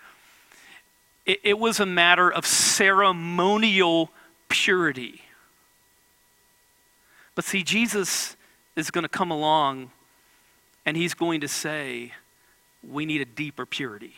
It, 1.24 1.40
it 1.42 1.59
was 1.59 1.81
a 1.81 1.87
matter 1.87 2.31
of 2.31 2.46
ceremonial 2.46 4.11
purity. 4.48 5.22
But 7.35 7.44
see, 7.44 7.62
Jesus 7.62 8.37
is 8.77 8.90
going 8.90 9.03
to 9.03 9.09
come 9.09 9.31
along 9.31 9.90
and 10.85 10.96
he's 10.96 11.14
going 11.14 11.40
to 11.40 11.48
say, 11.48 12.12
we 12.83 13.07
need 13.07 13.20
a 13.20 13.24
deeper 13.24 13.66
purity. 13.66 14.14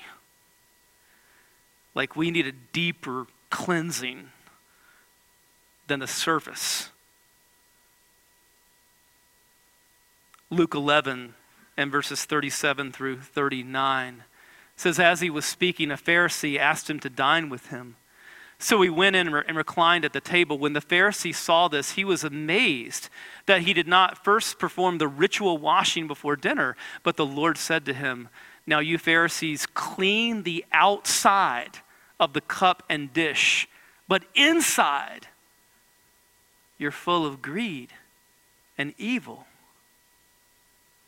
Like 1.94 2.16
we 2.16 2.30
need 2.30 2.46
a 2.46 2.52
deeper 2.52 3.26
cleansing 3.50 4.30
than 5.86 6.00
the 6.00 6.06
surface. 6.06 6.90
Luke 10.48 10.74
11 10.74 11.34
and 11.76 11.92
verses 11.92 12.24
37 12.24 12.92
through 12.92 13.20
39 13.20 14.24
says, 14.76 14.98
As 14.98 15.20
he 15.20 15.30
was 15.30 15.44
speaking, 15.44 15.90
a 15.90 15.96
Pharisee 15.96 16.58
asked 16.58 16.88
him 16.88 17.00
to 17.00 17.10
dine 17.10 17.48
with 17.48 17.68
him. 17.68 17.96
So 18.58 18.82
he 18.82 18.90
went 18.90 19.16
in 19.16 19.32
and 19.34 19.56
reclined 19.56 20.04
at 20.04 20.12
the 20.12 20.20
table. 20.20 20.58
When 20.58 20.74
the 20.74 20.82
Pharisee 20.82 21.34
saw 21.34 21.68
this, 21.68 21.92
he 21.92 22.04
was 22.04 22.24
amazed 22.24 23.08
that 23.46 23.62
he 23.62 23.72
did 23.72 23.88
not 23.88 24.22
first 24.22 24.58
perform 24.58 24.98
the 24.98 25.08
ritual 25.08 25.56
washing 25.56 26.06
before 26.06 26.36
dinner. 26.36 26.76
But 27.02 27.16
the 27.16 27.24
Lord 27.24 27.56
said 27.56 27.86
to 27.86 27.94
him, 27.94 28.28
Now 28.66 28.80
you 28.80 28.98
Pharisees 28.98 29.66
clean 29.66 30.42
the 30.42 30.64
outside 30.72 31.78
of 32.20 32.35
the 32.35 32.40
cup 32.42 32.85
and 32.88 33.12
dish, 33.12 33.66
but 34.06 34.22
inside 34.37 35.26
you're 36.78 36.90
full 36.90 37.26
of 37.26 37.42
greed 37.42 37.88
and 38.78 38.94
evil. 38.98 39.46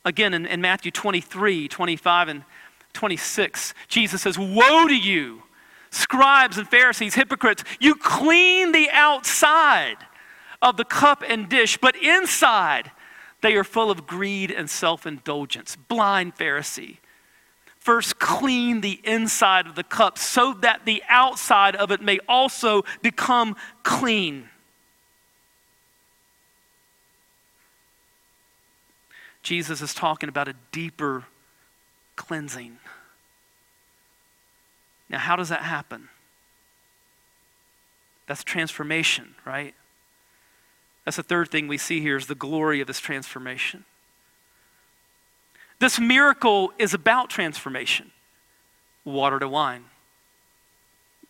Again, 0.04 0.34
in, 0.34 0.46
in, 0.46 0.60
Matthew 0.60 0.90
23, 0.90 1.68
25, 1.68 2.28
and 2.28 2.44
26, 2.92 3.74
Jesus 3.86 4.22
says, 4.22 4.38
Woe 4.38 4.88
to 4.88 4.96
you, 4.96 5.42
scribes 5.90 6.58
and 6.58 6.66
Pharisees, 6.68 7.14
hypocrites! 7.14 7.62
You 7.78 7.94
clean 7.94 8.72
the 8.72 8.88
outside 8.90 9.98
of 10.60 10.76
the 10.76 10.84
cup 10.84 11.22
and 11.26 11.48
dish, 11.48 11.78
but 11.78 11.94
inside 11.96 12.90
they 13.42 13.54
are 13.54 13.64
full 13.64 13.90
of 13.90 14.06
greed 14.06 14.50
and 14.50 14.68
self 14.68 15.06
indulgence. 15.06 15.76
Blind 15.76 16.36
Pharisee. 16.36 16.98
First 17.82 18.20
clean 18.20 18.80
the 18.80 19.00
inside 19.02 19.66
of 19.66 19.74
the 19.74 19.82
cup 19.82 20.16
so 20.16 20.54
that 20.54 20.84
the 20.84 21.02
outside 21.08 21.74
of 21.74 21.90
it 21.90 22.00
may 22.00 22.20
also 22.28 22.84
become 23.02 23.56
clean. 23.82 24.48
Jesus 29.42 29.82
is 29.82 29.92
talking 29.92 30.28
about 30.28 30.46
a 30.46 30.54
deeper 30.70 31.24
cleansing. 32.14 32.78
Now, 35.10 35.18
how 35.18 35.34
does 35.34 35.48
that 35.48 35.62
happen? 35.62 36.08
That's 38.28 38.44
transformation, 38.44 39.34
right? 39.44 39.74
That's 41.04 41.16
the 41.16 41.24
third 41.24 41.50
thing 41.50 41.66
we 41.66 41.78
see 41.78 42.00
here 42.00 42.16
is 42.16 42.28
the 42.28 42.36
glory 42.36 42.80
of 42.80 42.86
this 42.86 43.00
transformation. 43.00 43.84
This 45.82 45.98
miracle 45.98 46.72
is 46.78 46.94
about 46.94 47.28
transformation 47.28 48.12
water 49.04 49.40
to 49.40 49.48
wine, 49.48 49.86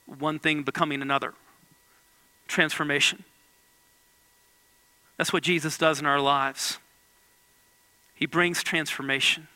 one 0.05 0.39
thing 0.39 0.63
becoming 0.63 1.01
another. 1.01 1.33
Transformation. 2.49 3.25
That's 5.17 5.33
what 5.33 5.43
Jesus 5.43 5.79
does 5.79 6.01
in 6.01 6.05
our 6.05 6.21
lives. 6.21 6.77
He 8.15 8.27
brings 8.27 8.63
transformation. 8.63 9.49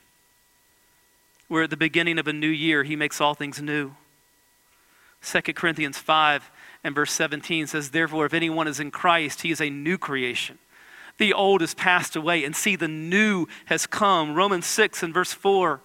We're 1.50 1.64
at 1.64 1.70
the 1.70 1.76
beginning 1.76 2.18
of 2.18 2.26
a 2.26 2.32
new 2.32 2.48
year, 2.48 2.82
He 2.82 2.96
makes 2.96 3.20
all 3.20 3.34
things 3.34 3.60
new. 3.60 3.92
2 5.20 5.42
Corinthians 5.52 5.98
5 5.98 6.50
and 6.84 6.94
verse 6.94 7.12
17 7.12 7.66
says, 7.66 7.90
Therefore, 7.90 8.24
if 8.24 8.32
anyone 8.32 8.66
is 8.66 8.80
in 8.80 8.90
Christ, 8.90 9.42
he 9.42 9.50
is 9.50 9.60
a 9.60 9.68
new 9.68 9.98
creation. 9.98 10.58
The 11.18 11.32
old 11.32 11.62
has 11.62 11.74
passed 11.74 12.14
away, 12.16 12.44
and 12.44 12.54
see, 12.54 12.76
the 12.76 12.88
new 12.88 13.46
has 13.66 13.86
come. 13.86 14.34
Romans 14.34 14.66
6 14.66 15.02
and 15.02 15.14
verse 15.14 15.32
4. 15.32 15.80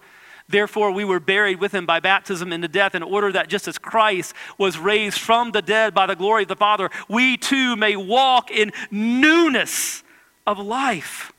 Therefore, 0.48 0.90
we 0.90 1.04
were 1.04 1.20
buried 1.20 1.60
with 1.60 1.72
him 1.72 1.86
by 1.86 2.00
baptism 2.00 2.52
into 2.52 2.68
death, 2.68 2.94
in 2.94 3.02
order 3.02 3.32
that 3.32 3.48
just 3.48 3.66
as 3.66 3.78
Christ 3.78 4.34
was 4.58 4.78
raised 4.78 5.18
from 5.18 5.52
the 5.52 5.62
dead 5.62 5.94
by 5.94 6.06
the 6.06 6.16
glory 6.16 6.42
of 6.42 6.48
the 6.48 6.56
Father, 6.56 6.90
we 7.08 7.36
too 7.38 7.76
may 7.76 7.96
walk 7.96 8.50
in 8.50 8.72
newness 8.90 10.02
of 10.46 10.58
life. 10.58 11.32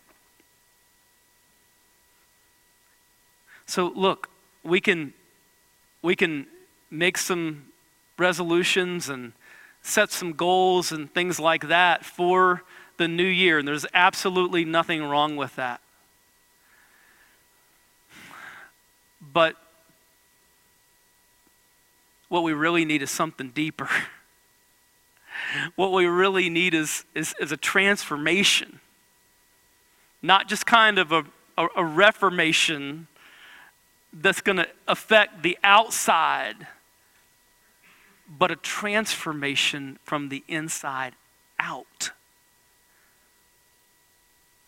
So, 3.66 3.92
look, 3.96 4.30
we 4.64 4.82
can, 4.82 5.14
we 6.02 6.16
can 6.16 6.48
make 6.90 7.18
some 7.18 7.66
resolutions 8.18 9.10
and 9.10 9.34
set 9.82 10.12
some 10.12 10.34
goals 10.34 10.92
and 10.92 11.14
things 11.14 11.40
like 11.40 11.68
that 11.68 12.06
for 12.06 12.64
the 13.04 13.08
new 13.10 13.24
year, 13.24 13.60
and 13.60 13.68
there's 13.68 13.86
absolutely 13.94 14.64
nothing 14.64 15.04
wrong 15.04 15.36
with 15.36 15.58
that. 15.58 15.82
But 19.22 19.58
what 22.30 22.44
we 22.44 22.54
really 22.54 22.86
need 22.86 23.02
is 23.02 23.12
something 23.12 23.50
deeper. 23.50 23.90
what 25.76 25.92
we 25.92 26.06
really 26.06 26.50
need 26.50 26.74
is, 26.74 27.04
is, 27.14 27.36
is 27.42 27.52
a 27.52 27.58
transformation, 27.58 28.80
not 30.22 30.48
just 30.48 30.66
kind 30.66 30.98
of 30.98 31.12
a, 31.12 31.26
a, 31.58 31.68
a 31.76 31.84
reformation 31.84 33.08
that's 34.14 34.40
going 34.40 34.58
to 34.58 34.68
affect 34.88 35.44
the 35.44 35.58
outside, 35.62 36.68
but 38.30 38.50
a 38.50 38.56
transformation 38.56 40.00
from 40.06 40.30
the 40.30 40.42
inside 40.48 41.16
out. 41.60 42.12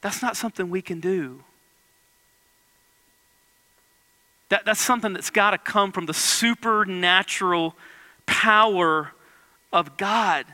That's 0.05 0.21
not 0.21 0.37
something 0.37 0.69
we 0.69 0.83
can 0.83 0.99
do. 0.99 1.39
That, 4.49 4.63
that's 4.63 4.79
something 4.79 5.13
that's 5.13 5.31
got 5.31 5.49
to 5.49 5.57
come 5.57 5.91
from 5.91 6.05
the 6.05 6.13
supernatural 6.13 7.75
power 8.27 9.13
of 9.73 9.97
God. 9.97 10.45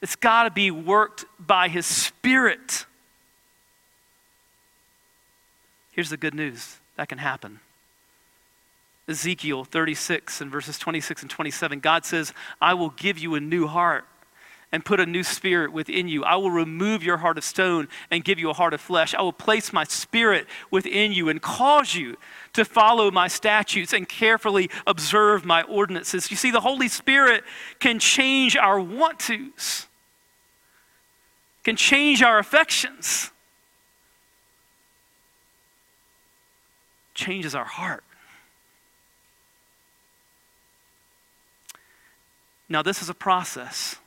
It's 0.00 0.14
got 0.14 0.44
to 0.44 0.52
be 0.52 0.70
worked 0.70 1.24
by 1.40 1.66
His 1.66 1.86
Spirit. 1.86 2.86
Here's 5.90 6.10
the 6.10 6.16
good 6.16 6.34
news 6.34 6.76
that 6.94 7.08
can 7.08 7.18
happen. 7.18 7.58
Ezekiel 9.08 9.64
36 9.64 10.40
and 10.40 10.52
verses 10.52 10.78
26 10.78 11.22
and 11.22 11.30
27, 11.32 11.80
God 11.80 12.04
says, 12.04 12.32
I 12.60 12.74
will 12.74 12.90
give 12.90 13.18
you 13.18 13.34
a 13.34 13.40
new 13.40 13.66
heart 13.66 14.04
and 14.74 14.84
put 14.84 14.98
a 14.98 15.06
new 15.06 15.22
spirit 15.22 15.72
within 15.72 16.08
you. 16.08 16.24
I 16.24 16.34
will 16.34 16.50
remove 16.50 17.04
your 17.04 17.18
heart 17.18 17.38
of 17.38 17.44
stone 17.44 17.86
and 18.10 18.24
give 18.24 18.40
you 18.40 18.50
a 18.50 18.52
heart 18.52 18.74
of 18.74 18.80
flesh. 18.80 19.14
I 19.14 19.22
will 19.22 19.32
place 19.32 19.72
my 19.72 19.84
spirit 19.84 20.48
within 20.68 21.12
you 21.12 21.28
and 21.28 21.40
cause 21.40 21.94
you 21.94 22.16
to 22.54 22.64
follow 22.64 23.12
my 23.12 23.28
statutes 23.28 23.92
and 23.92 24.08
carefully 24.08 24.68
observe 24.84 25.44
my 25.44 25.62
ordinances. 25.62 26.28
You 26.28 26.36
see, 26.36 26.50
the 26.50 26.58
Holy 26.58 26.88
Spirit 26.88 27.44
can 27.78 28.00
change 28.00 28.56
our 28.56 28.80
want 28.80 29.20
tos, 29.20 29.86
can 31.62 31.76
change 31.76 32.20
our 32.20 32.40
affections, 32.40 33.30
changes 37.14 37.54
our 37.54 37.64
heart. 37.64 38.02
Now, 42.68 42.82
this 42.82 43.02
is 43.02 43.08
a 43.08 43.14
process. 43.14 44.00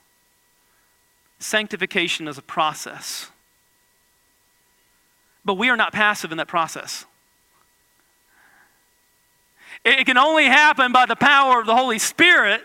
Sanctification 1.39 2.27
is 2.27 2.37
a 2.37 2.41
process. 2.41 3.29
But 5.45 5.55
we 5.55 5.69
are 5.69 5.77
not 5.77 5.93
passive 5.93 6.31
in 6.31 6.37
that 6.37 6.47
process. 6.47 7.05
It 9.85 10.05
can 10.05 10.17
only 10.17 10.45
happen 10.45 10.91
by 10.91 11.05
the 11.05 11.15
power 11.15 11.59
of 11.59 11.65
the 11.65 11.75
Holy 11.75 11.99
Spirit. 11.99 12.61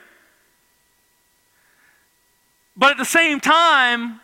But 2.77 2.93
at 2.93 2.97
the 2.97 3.05
same 3.05 3.39
time, 3.39 4.21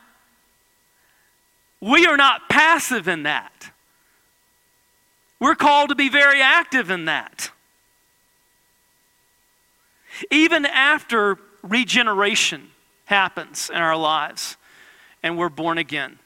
we 1.80 2.06
are 2.06 2.16
not 2.16 2.48
passive 2.48 3.06
in 3.06 3.24
that. 3.24 3.70
We're 5.38 5.54
called 5.54 5.90
to 5.90 5.94
be 5.94 6.08
very 6.08 6.40
active 6.40 6.90
in 6.90 7.04
that. 7.04 7.50
Even 10.30 10.66
after 10.66 11.38
regeneration 11.62 12.70
happens 13.08 13.70
in 13.70 13.76
our 13.76 13.96
lives 13.96 14.58
and 15.22 15.38
we're 15.38 15.48
born 15.48 15.78
again. 15.78 16.18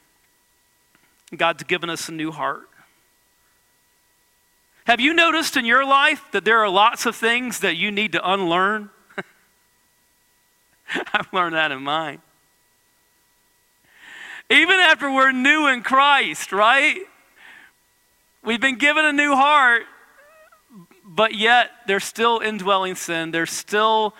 God's 1.35 1.63
given 1.63 1.89
us 1.89 2.09
a 2.09 2.11
new 2.11 2.29
heart. 2.29 2.69
Have 4.85 4.99
you 4.99 5.13
noticed 5.13 5.55
in 5.55 5.63
your 5.63 5.85
life 5.85 6.25
that 6.33 6.43
there 6.43 6.59
are 6.59 6.69
lots 6.69 7.05
of 7.05 7.15
things 7.15 7.59
that 7.59 7.77
you 7.77 7.89
need 7.89 8.11
to 8.11 8.31
unlearn? 8.31 8.89
I've 11.13 11.31
learned 11.31 11.55
that 11.55 11.71
in 11.71 11.81
mine. 11.81 12.21
Even 14.49 14.75
after 14.75 15.09
we're 15.09 15.31
new 15.31 15.67
in 15.67 15.83
Christ, 15.83 16.51
right? 16.51 16.99
We've 18.43 18.59
been 18.59 18.77
given 18.77 19.05
a 19.05 19.13
new 19.13 19.33
heart, 19.35 19.83
but 21.05 21.33
yet 21.33 21.71
there's 21.87 22.03
still 22.03 22.39
indwelling 22.39 22.95
sin. 22.95 23.31
There's 23.31 23.51
still 23.51 24.15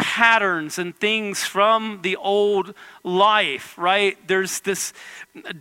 patterns 0.00 0.78
and 0.78 0.96
things 0.96 1.44
from 1.44 2.00
the 2.02 2.16
old 2.16 2.74
life, 3.04 3.76
right? 3.76 4.16
There's 4.26 4.60
this 4.60 4.92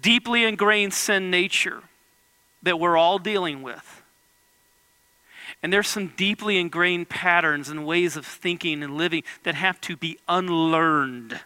deeply 0.01 0.45
ingrained 0.45 0.93
sin 0.93 1.29
nature 1.29 1.83
that 2.63 2.79
we're 2.79 2.97
all 2.97 3.19
dealing 3.19 3.61
with. 3.61 4.01
And 5.61 5.73
there's 5.73 5.89
some 5.89 6.13
deeply 6.15 6.57
ingrained 6.57 7.09
patterns 7.09 7.69
and 7.69 7.85
ways 7.85 8.15
of 8.15 8.25
thinking 8.25 8.81
and 8.81 8.95
living 8.95 9.23
that 9.43 9.55
have 9.55 9.81
to 9.81 9.97
be 9.97 10.17
unlearned 10.27 11.39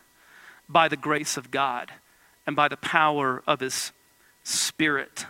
by 0.69 0.87
the 0.87 0.97
grace 0.97 1.35
of 1.35 1.49
God 1.49 1.91
and 2.45 2.55
by 2.55 2.67
the 2.67 2.77
power 2.77 3.41
of 3.47 3.59
His 3.59 3.91
Spirit. 4.43 5.25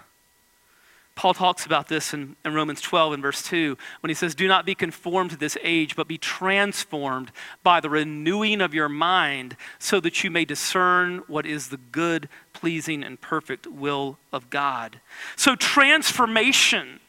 Paul 1.15 1.35
talks 1.35 1.65
about 1.65 1.89
this 1.89 2.13
in, 2.13 2.35
in, 2.43 2.53
Romans 2.53 2.81
12 2.81 3.13
and 3.13 3.21
verse 3.21 3.43
2 3.43 3.77
when 3.99 4.09
he 4.09 4.15
says, 4.15 4.33
Do 4.33 4.47
not 4.47 4.65
be 4.65 4.73
conformed 4.73 5.29
to 5.29 5.37
this 5.37 5.57
age, 5.61 5.95
but 5.95 6.07
be 6.07 6.17
transformed 6.17 7.31
by 7.61 7.79
the 7.79 7.89
renewing 7.89 8.61
of 8.61 8.73
your 8.73 8.89
mind, 8.89 9.55
so 9.77 9.99
that 9.99 10.23
you 10.23 10.31
may 10.31 10.43
discern 10.43 11.19
what 11.27 11.45
is 11.45 11.69
the 11.69 11.77
good, 11.77 12.29
pleasing, 12.51 13.03
and 13.03 13.21
perfect 13.21 13.67
will 13.67 14.17
of 14.31 14.49
God. 14.49 14.99
So, 15.35 15.55
transformation 15.55 16.99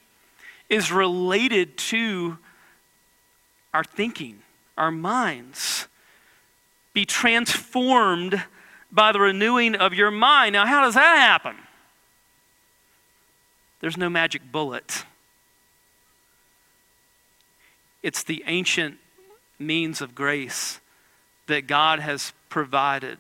is 0.69 0.93
related 0.93 1.79
to 1.79 2.39
our 3.73 3.85
thinking, 3.85 4.41
our 4.77 4.91
minds. 4.91 5.89
Be 6.93 7.07
transformed 7.07 8.43
by 8.93 9.13
the 9.13 9.21
renewing 9.21 9.75
of 9.75 9.95
your 9.95 10.11
mind. 10.11 10.53
Now, 10.53 10.67
how 10.67 10.83
does 10.83 10.95
that 10.95 11.17
happen? 11.17 11.57
There's 13.85 13.99
no 13.99 14.09
magic 14.09 14.51
bullet. 14.51 15.05
It's 18.03 18.23
the 18.23 18.43
ancient 18.47 18.97
means 19.59 20.01
of 20.01 20.15
grace 20.15 20.81
that 21.49 21.67
God 21.67 22.01
has 22.01 22.33
provided 22.49 23.19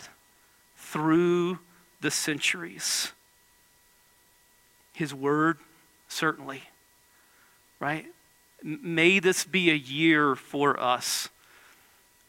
through 0.78 1.58
the 2.00 2.10
centuries. 2.10 3.12
His 4.94 5.12
word, 5.12 5.58
certainly, 6.08 6.62
right? 7.78 8.06
may 8.62 9.18
this 9.18 9.44
be 9.44 9.70
a 9.70 9.74
year 9.74 10.34
for 10.34 10.80
us 10.80 11.28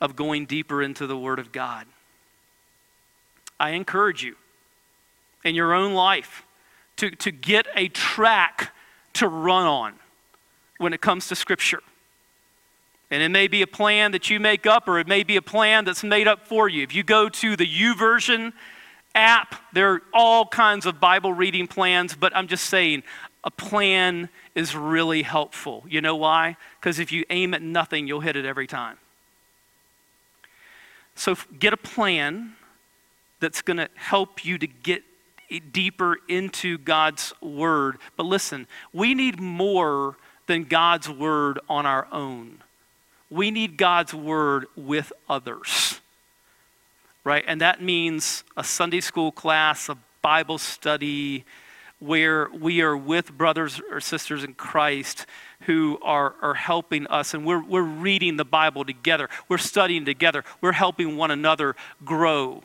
of 0.02 0.18
going 0.18 0.46
deeper 0.46 0.84
into 0.84 1.08
the 1.08 1.18
Word 1.18 1.40
of 1.40 1.54
God. 1.54 1.88
I 3.58 3.70
encourage 3.70 4.26
you 4.26 4.36
in 5.46 5.56
your 5.56 5.74
own 5.74 5.94
life 5.94 6.45
to, 6.98 7.12
to 7.12 7.32
get 7.32 7.68
a 7.76 7.88
track 7.90 8.74
to 9.14 9.28
run 9.28 9.66
on 9.66 9.94
when 10.78 10.94
it 10.94 11.02
comes 11.02 11.28
to 11.28 11.36
Scripture. 11.36 11.82
And 13.12 13.22
it 13.22 13.30
may 13.30 13.48
be 13.48 13.62
a 13.62 13.68
plan 13.68 14.12
that 14.12 14.30
you 14.30 14.40
make 14.40 14.66
up, 14.66 14.88
or 14.88 15.00
it 15.00 15.08
may 15.08 15.24
be 15.24 15.36
a 15.36 15.42
plan 15.42 15.86
that's 15.86 16.04
made 16.04 16.28
up 16.28 16.48
for 16.48 16.68
you. 16.68 16.84
If 16.84 16.94
you 16.94 17.04
go 17.04 17.30
to 17.30 17.56
the 17.56 17.66
YouVersion 17.66 18.52
app, 19.14 19.56
there 19.74 19.94
are 19.94 20.02
all 20.14 20.46
kinds 20.48 20.86
of 20.86 21.00
Bible 21.00 21.32
reading 21.32 21.68
plans, 21.68 22.16
but 22.16 22.36
I'm 22.36 22.48
just 22.48 22.66
saying, 22.66 23.04
a 23.44 23.52
plan 23.52 24.30
is 24.56 24.76
really 24.76 25.22
helpful. 25.22 25.84
You 25.88 26.02
know 26.02 26.16
why? 26.16 26.58
Because 26.80 26.98
if 27.00 27.12
you 27.12 27.26
aim 27.30 27.54
at 27.54 27.62
nothing, 27.62 28.08
you'll 28.08 28.22
hit 28.22 28.36
it 28.36 28.44
every 28.44 28.68
time. 28.68 28.98
So 31.14 31.38
get 31.60 31.72
a 31.72 31.78
plan 31.78 32.56
that's 33.40 33.62
going 33.62 33.78
to 33.78 33.88
help 33.96 34.44
you 34.44 34.58
to 34.58 34.68
get 34.68 35.04
deeper 35.72 36.18
into 36.28 36.78
God's 36.78 37.34
word. 37.42 37.98
But 38.18 38.26
listen, 38.26 38.68
we 38.94 39.14
need 39.14 39.40
more 39.40 40.18
than 40.48 40.64
God's 40.64 41.10
word 41.10 41.60
on 41.70 41.86
our 41.86 42.08
own. 42.12 42.62
We 43.30 43.52
need 43.52 43.78
God's 43.78 44.14
word 44.14 44.66
with 44.76 45.12
others. 45.28 46.00
Right? 47.24 47.44
And 47.48 47.62
that 47.62 47.82
means 47.82 48.44
a 48.56 48.64
Sunday 48.64 49.02
school 49.02 49.32
class, 49.32 49.90
a 49.90 49.98
Bible 50.22 50.60
study, 50.60 51.44
where 52.00 52.50
we 52.50 52.82
are 52.82 52.96
with 52.96 53.36
brothers 53.36 53.82
or 53.90 54.00
sisters 54.00 54.44
in 54.44 54.54
Christ 54.54 55.26
who 55.62 55.98
are, 56.04 56.36
are 56.42 56.54
helping 56.54 57.08
us 57.08 57.34
and 57.34 57.46
we're, 57.46 57.64
we're 57.64 57.82
reading 57.82 58.38
the 58.38 58.46
Bible 58.46 58.86
together. 58.86 59.30
We're 59.50 59.58
studying 59.58 60.06
together. 60.06 60.44
We're 60.62 60.74
helping 60.74 61.18
one 61.18 61.32
another 61.32 61.76
grow. 62.04 62.64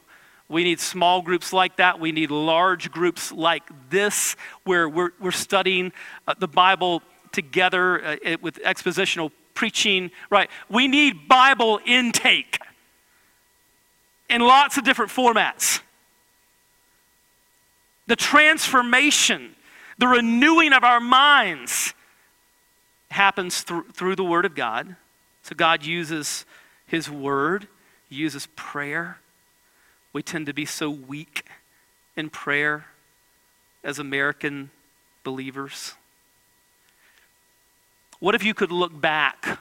We 0.50 0.64
need 0.64 0.80
small 0.80 1.22
groups 1.22 1.52
like 1.52 1.76
that. 1.76 1.98
We 1.98 2.12
need 2.12 2.30
large 2.30 2.90
groups 2.90 3.32
like 3.32 3.62
this 3.88 4.36
where 4.64 4.88
we're, 4.88 5.12
we're 5.20 5.30
studying 5.30 5.92
uh, 6.26 6.34
the 6.38 6.48
Bible 6.48 7.02
together 7.32 8.04
uh, 8.04 8.36
with 8.42 8.56
expositional 8.56 9.30
preaching, 9.54 10.10
right? 10.28 10.50
We 10.68 10.88
need 10.88 11.28
Bible 11.28 11.80
intake 11.86 12.58
in 14.28 14.42
lots 14.42 14.76
of 14.76 14.84
different 14.84 15.10
formats 15.10 15.80
the 18.10 18.16
transformation, 18.16 19.54
the 19.98 20.08
renewing 20.08 20.72
of 20.72 20.82
our 20.82 20.98
minds 20.98 21.94
happens 23.08 23.62
through, 23.62 23.84
through 23.92 24.16
the 24.16 24.24
Word 24.24 24.44
of 24.44 24.56
God. 24.56 24.96
So 25.44 25.54
God 25.54 25.84
uses 25.84 26.44
His 26.86 27.08
Word, 27.08 27.68
He 28.08 28.16
uses 28.16 28.48
prayer. 28.56 29.18
We 30.12 30.22
tend 30.22 30.46
to 30.46 30.52
be 30.52 30.64
so 30.64 30.90
weak 30.90 31.46
in 32.16 32.30
prayer 32.30 32.86
as 33.84 33.98
American 33.98 34.70
believers. 35.24 35.94
What 38.18 38.34
if 38.34 38.44
you 38.44 38.54
could 38.54 38.72
look 38.72 38.98
back 39.00 39.60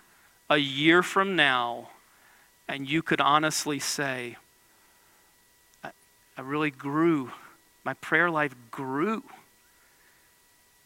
a 0.49 0.57
year 0.57 1.03
from 1.03 1.35
now 1.35 1.89
and 2.67 2.89
you 2.89 3.01
could 3.01 3.21
honestly 3.21 3.79
say, 3.79 4.37
I, 5.83 5.91
I 6.37 6.41
really 6.41 6.71
grew 6.71 7.31
my 7.89 7.93
prayer 7.95 8.29
life 8.29 8.53
grew 8.71 9.23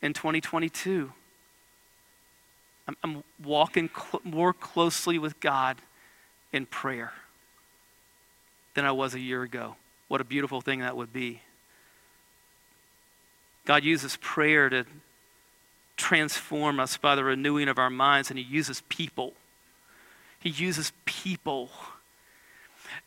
in 0.02 0.14
2022. 0.14 1.12
I'm, 3.04 3.24
walking 3.44 3.90
cl- 3.90 4.22
more 4.24 4.54
closely 4.54 5.18
with 5.18 5.40
God 5.40 5.78
in 6.52 6.66
prayer 6.66 7.12
than 8.74 8.86
I 8.86 8.92
was 8.92 9.14
a 9.14 9.20
year 9.20 9.44
ago. 9.44 9.76
What 10.08 10.22
a 10.22 10.24
beautiful 10.24 10.62
thing 10.62 10.80
that 10.80 10.96
would 10.96 11.14
be. 11.14 11.42
God 13.66 13.84
uses 13.84 14.18
prayer 14.18 14.70
to 14.70 14.86
transform 15.96 16.80
us 16.80 16.98
by 16.98 17.16
the 17.16 17.24
renewing 17.24 17.70
of 17.70 17.78
our 17.78 17.90
minds, 17.90 18.30
and 18.30 18.38
He 18.38 18.46
uses 18.46 18.82
people. 18.90 19.34
He 20.40 20.50
uses 20.50 20.92
people 21.06 21.70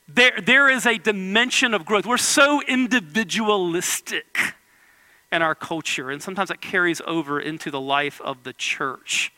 there, 0.09 0.41
there 0.41 0.69
is 0.69 0.87
a 0.87 0.99
dimension 0.99 1.75
of 1.75 1.85
growth. 1.85 2.07
We're 2.07 2.17
so 2.17 2.63
individualistic 2.63 4.39
in 5.33 5.43
our 5.43 5.55
culture, 5.55 6.11
and 6.11 6.23
sometimes 6.23 6.49
that 6.49 6.61
carries 6.61 7.01
over 7.07 7.41
into 7.41 7.71
the 7.71 7.81
life 7.81 8.21
of 8.21 8.45
the 8.45 8.53
church, 8.53 9.33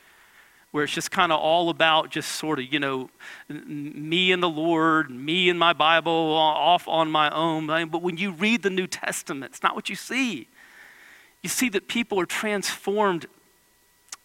where 0.71 0.85
it's 0.85 0.93
just 0.93 1.11
kind 1.11 1.33
of 1.33 1.41
all 1.41 1.71
about 1.71 2.11
just 2.11 2.33
sort 2.33 2.59
of, 2.59 2.73
you 2.73 2.79
know, 2.79 3.09
me 3.49 4.33
and 4.33 4.43
the 4.43 4.49
Lord, 4.49 5.11
me 5.11 5.49
and 5.49 5.59
my 5.59 5.73
Bible, 5.73 6.13
off 6.13 6.87
on 6.87 7.11
my 7.11 7.31
own. 7.31 7.67
But 7.67 8.03
when 8.03 8.19
you 8.19 8.33
read 8.33 8.63
the 8.63 8.71
New 8.71 8.87
Testament, 8.87 9.53
it's 9.53 9.63
not 9.63 9.75
what 9.75 9.89
you 9.89 9.97
see. 9.97 10.47
You 11.43 11.49
see 11.49 11.69
that 11.71 11.89
people 11.89 12.21
are 12.21 12.27
transformed 12.27 13.27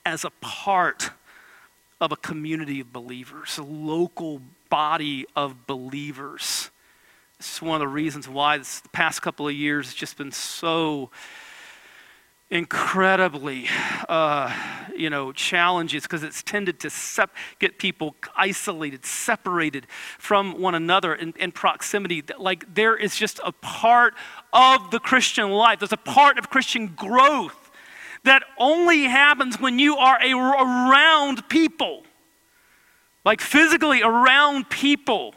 as 0.06 0.26
a 0.26 0.32
part 0.42 1.12
of 2.02 2.12
a 2.12 2.18
community 2.18 2.82
of 2.82 2.92
believers, 2.92 3.58
a 3.58 3.64
local 3.64 4.42
body 4.70 5.26
of 5.36 5.66
believers. 5.66 6.72
This 7.38 7.56
is 7.56 7.62
one 7.62 7.76
of 7.76 7.80
the 7.80 7.88
reasons 7.88 8.28
why 8.28 8.58
this, 8.58 8.82
the 8.82 8.90
past 8.90 9.22
couple 9.22 9.48
of 9.48 9.54
years 9.54 9.86
has 9.88 9.94
just 9.94 10.18
been 10.18 10.32
so 10.32 11.10
incredibly, 12.54 13.66
uh, 14.08 14.56
you 14.96 15.10
know, 15.10 15.32
challenges 15.32 16.04
because 16.04 16.22
it's 16.22 16.44
tended 16.44 16.80
to 16.82 16.90
sep- 16.90 17.36
get 17.58 17.80
people 17.80 18.16
isolated, 18.38 19.04
separated 19.04 19.88
from 20.20 20.62
one 20.62 20.76
another 20.76 21.16
in, 21.16 21.34
in 21.40 21.52
proximity. 21.52 22.24
Like 22.38 22.72
there 22.76 22.96
is 22.96 23.16
just 23.16 23.40
a 23.44 23.52
part 23.52 24.14
of 24.54 24.92
the 24.92 25.00
Christian 25.00 25.50
life. 25.50 25.80
There's 25.80 25.92
a 25.92 25.98
part 25.98 26.38
of 26.38 26.52
Christian 26.52 26.88
growth 26.88 27.72
that 28.24 28.44
only 28.60 29.06
happens 29.06 29.60
when 29.60 29.80
you 29.80 29.98
are 29.98 30.20
a, 30.22 30.34
around 30.34 31.50
people 31.50 32.04
like 33.26 33.42
physically 33.42 34.02
around 34.02 34.70
people. 34.70 35.34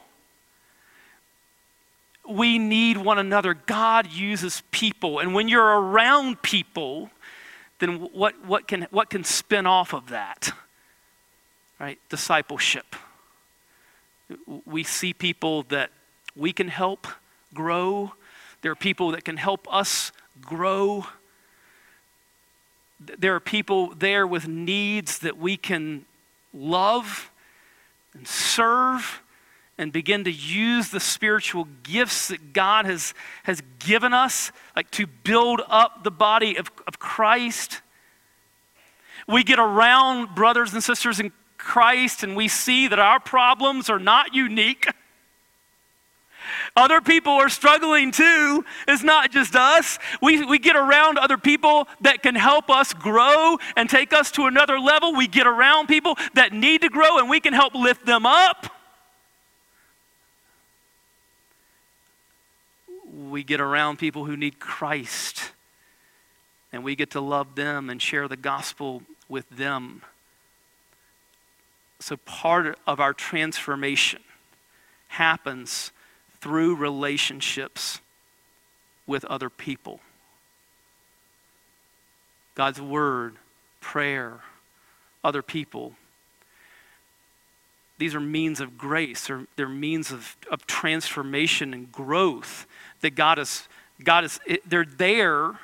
We 2.28 2.58
need 2.58 2.96
one 2.96 3.18
another. 3.18 3.54
God 3.54 4.10
uses 4.10 4.62
people. 4.70 5.18
And 5.18 5.34
when 5.34 5.48
you're 5.48 5.80
around 5.80 6.42
people, 6.42 7.10
then 7.78 8.00
what, 8.12 8.44
what, 8.44 8.66
can, 8.66 8.86
what 8.90 9.10
can 9.10 9.24
spin 9.24 9.66
off 9.66 9.92
of 9.92 10.08
that? 10.08 10.52
Right? 11.78 11.98
Discipleship. 12.08 12.96
We 14.64 14.82
see 14.82 15.12
people 15.12 15.64
that 15.64 15.90
we 16.34 16.52
can 16.52 16.68
help 16.68 17.06
grow. 17.54 18.12
There 18.62 18.72
are 18.72 18.76
people 18.76 19.12
that 19.12 19.24
can 19.24 19.36
help 19.36 19.72
us 19.72 20.10
grow. 20.40 21.06
There 22.98 23.34
are 23.34 23.40
people 23.40 23.94
there 23.94 24.26
with 24.26 24.48
needs 24.48 25.18
that 25.20 25.38
we 25.38 25.56
can 25.56 26.06
love 26.52 27.30
and 28.14 28.26
serve 28.26 29.22
and 29.78 29.92
begin 29.92 30.24
to 30.24 30.30
use 30.30 30.90
the 30.90 31.00
spiritual 31.00 31.68
gifts 31.82 32.28
that 32.28 32.52
God 32.52 32.86
has, 32.86 33.12
has 33.42 33.62
given 33.78 34.14
us, 34.14 34.50
like 34.74 34.90
to 34.92 35.06
build 35.06 35.60
up 35.68 36.02
the 36.02 36.10
body 36.10 36.56
of, 36.56 36.70
of 36.86 36.98
Christ. 36.98 37.82
We 39.28 39.42
get 39.44 39.58
around 39.58 40.34
brothers 40.34 40.72
and 40.72 40.82
sisters 40.82 41.20
in 41.20 41.32
Christ 41.58 42.22
and 42.22 42.36
we 42.36 42.48
see 42.48 42.88
that 42.88 42.98
our 42.98 43.20
problems 43.20 43.90
are 43.90 43.98
not 43.98 44.34
unique. 44.34 44.86
Other 46.76 47.00
people 47.00 47.32
are 47.32 47.48
struggling 47.48 48.12
too. 48.12 48.64
It's 48.86 49.02
not 49.02 49.30
just 49.30 49.56
us. 49.56 49.98
We, 50.22 50.44
we 50.44 50.58
get 50.58 50.76
around 50.76 51.18
other 51.18 51.38
people 51.38 51.88
that 52.02 52.22
can 52.22 52.34
help 52.34 52.70
us 52.70 52.92
grow 52.92 53.58
and 53.76 53.90
take 53.90 54.12
us 54.12 54.30
to 54.32 54.46
another 54.46 54.78
level. 54.78 55.14
We 55.14 55.26
get 55.26 55.46
around 55.46 55.88
people 55.88 56.16
that 56.34 56.52
need 56.52 56.82
to 56.82 56.88
grow 56.88 57.18
and 57.18 57.28
we 57.28 57.40
can 57.40 57.52
help 57.52 57.74
lift 57.74 58.06
them 58.06 58.26
up. 58.26 58.75
We 63.30 63.42
get 63.44 63.60
around 63.60 63.98
people 63.98 64.24
who 64.24 64.36
need 64.36 64.58
Christ 64.58 65.52
and 66.72 66.84
we 66.84 66.94
get 66.94 67.10
to 67.12 67.20
love 67.20 67.54
them 67.54 67.88
and 67.90 68.00
share 68.00 68.28
the 68.28 68.36
gospel 68.36 69.02
with 69.28 69.48
them. 69.48 70.02
So, 72.00 72.16
part 72.18 72.78
of 72.86 73.00
our 73.00 73.14
transformation 73.14 74.20
happens 75.08 75.92
through 76.40 76.76
relationships 76.76 78.00
with 79.06 79.24
other 79.24 79.48
people. 79.48 80.00
God's 82.54 82.80
word, 82.80 83.36
prayer, 83.80 84.40
other 85.24 85.42
people. 85.42 85.94
These 87.98 88.14
are 88.14 88.20
means 88.20 88.60
of 88.60 88.76
grace, 88.76 89.30
or 89.30 89.46
they're 89.56 89.68
means 89.68 90.12
of, 90.12 90.36
of 90.50 90.66
transformation 90.66 91.72
and 91.72 91.90
growth 91.90 92.66
that 93.00 93.14
God 93.14 93.38
is, 93.38 93.68
God 94.02 94.24
is, 94.24 94.38
they're 94.66 94.84
there. 94.84 95.58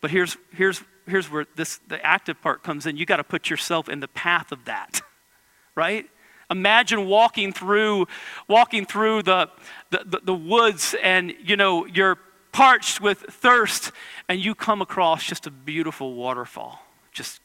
But 0.00 0.10
here's, 0.10 0.36
here's, 0.54 0.82
here's 1.06 1.30
where 1.30 1.46
this 1.56 1.80
the 1.88 2.04
active 2.04 2.40
part 2.40 2.62
comes 2.62 2.86
in. 2.86 2.96
You 2.96 3.04
got 3.04 3.16
to 3.16 3.24
put 3.24 3.50
yourself 3.50 3.88
in 3.88 4.00
the 4.00 4.08
path 4.08 4.52
of 4.52 4.64
that, 4.64 5.02
right? 5.74 6.08
Imagine 6.50 7.06
walking 7.06 7.52
through, 7.52 8.06
walking 8.46 8.86
through 8.86 9.24
the, 9.24 9.50
the, 9.90 10.02
the, 10.06 10.20
the 10.24 10.34
woods 10.34 10.94
and, 11.02 11.34
you 11.44 11.56
know, 11.56 11.84
you're 11.84 12.16
parched 12.52 13.02
with 13.02 13.18
thirst 13.18 13.92
and 14.30 14.40
you 14.40 14.54
come 14.54 14.80
across 14.80 15.24
just 15.24 15.46
a 15.46 15.50
beautiful 15.50 16.14
waterfall, 16.14 16.82
just 17.12 17.40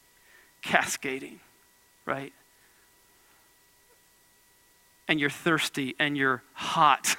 cascading, 0.62 1.42
right? 2.06 2.32
And 5.14 5.20
you're 5.20 5.30
thirsty 5.30 5.94
and 6.00 6.18
you're 6.18 6.42
hot. 6.54 7.16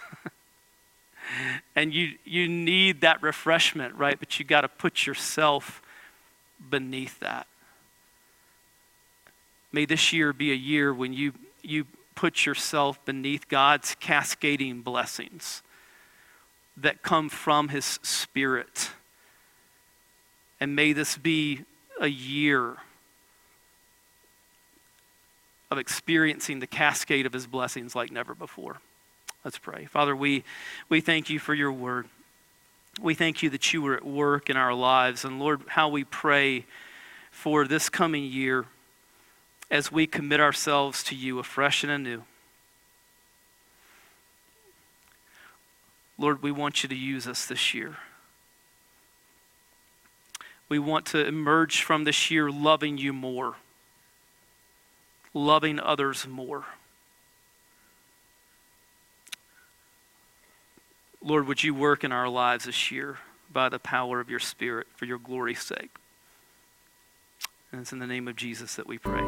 and 1.76 1.94
you, 1.94 2.14
you 2.24 2.48
need 2.48 3.02
that 3.02 3.22
refreshment, 3.22 3.94
right? 3.94 4.18
But 4.18 4.36
you 4.40 4.44
got 4.44 4.62
to 4.62 4.68
put 4.68 5.06
yourself 5.06 5.80
beneath 6.68 7.20
that. 7.20 7.46
May 9.70 9.84
this 9.84 10.12
year 10.12 10.32
be 10.32 10.50
a 10.50 10.56
year 10.56 10.92
when 10.92 11.12
you 11.12 11.34
you 11.62 11.86
put 12.16 12.44
yourself 12.44 12.98
beneath 13.04 13.46
God's 13.46 13.94
cascading 14.00 14.80
blessings 14.80 15.62
that 16.76 17.00
come 17.02 17.28
from 17.28 17.68
His 17.68 18.00
Spirit. 18.02 18.90
And 20.58 20.74
may 20.74 20.92
this 20.92 21.16
be 21.16 21.60
a 22.00 22.08
year 22.08 22.78
of 25.74 25.80
experiencing 25.80 26.60
the 26.60 26.66
cascade 26.66 27.26
of 27.26 27.32
His 27.32 27.46
blessings 27.46 27.94
like 27.94 28.10
never 28.10 28.34
before. 28.34 28.78
Let's 29.44 29.58
pray. 29.58 29.84
Father, 29.84 30.16
we, 30.16 30.44
we 30.88 31.00
thank 31.00 31.28
you 31.28 31.38
for 31.38 31.52
your 31.52 31.72
word. 31.72 32.06
We 33.00 33.14
thank 33.14 33.42
you 33.42 33.50
that 33.50 33.72
you 33.72 33.82
were 33.82 33.94
at 33.94 34.04
work 34.06 34.48
in 34.48 34.56
our 34.56 34.72
lives. 34.72 35.24
And 35.24 35.38
Lord, 35.38 35.62
how 35.66 35.88
we 35.88 36.04
pray 36.04 36.64
for 37.30 37.66
this 37.66 37.88
coming 37.88 38.24
year 38.24 38.66
as 39.70 39.90
we 39.90 40.06
commit 40.06 40.40
ourselves 40.40 41.02
to 41.04 41.16
you 41.16 41.38
afresh 41.38 41.82
and 41.82 41.92
anew. 41.92 42.22
Lord, 46.16 46.42
we 46.42 46.52
want 46.52 46.82
you 46.82 46.88
to 46.88 46.94
use 46.94 47.26
us 47.26 47.46
this 47.46 47.74
year. 47.74 47.96
We 50.68 50.78
want 50.78 51.06
to 51.06 51.26
emerge 51.26 51.82
from 51.82 52.04
this 52.04 52.30
year 52.30 52.50
loving 52.50 52.98
you 52.98 53.12
more, 53.12 53.56
loving 55.34 55.80
others 55.80 56.26
more. 56.26 56.64
Lord, 61.22 61.46
would 61.48 61.64
you 61.64 61.74
work 61.74 62.04
in 62.04 62.12
our 62.12 62.28
lives 62.28 62.66
this 62.66 62.90
year 62.90 63.18
by 63.52 63.68
the 63.68 63.78
power 63.78 64.20
of 64.20 64.30
your 64.30 64.38
Spirit 64.38 64.86
for 64.94 65.06
your 65.06 65.18
glory's 65.18 65.62
sake? 65.62 65.90
And 67.72 67.80
it's 67.80 67.92
in 67.92 67.98
the 67.98 68.06
name 68.06 68.28
of 68.28 68.36
Jesus 68.36 68.76
that 68.76 68.86
we 68.86 68.98
pray. 68.98 69.24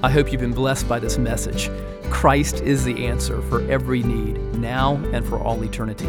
I 0.00 0.10
hope 0.10 0.30
you've 0.30 0.40
been 0.40 0.52
blessed 0.52 0.88
by 0.88 1.00
this 1.00 1.18
message. 1.18 1.70
Christ 2.08 2.60
is 2.60 2.84
the 2.84 3.06
answer 3.06 3.42
for 3.42 3.68
every 3.68 4.02
need, 4.02 4.38
now 4.54 4.94
and 5.12 5.26
for 5.26 5.40
all 5.40 5.64
eternity. 5.64 6.08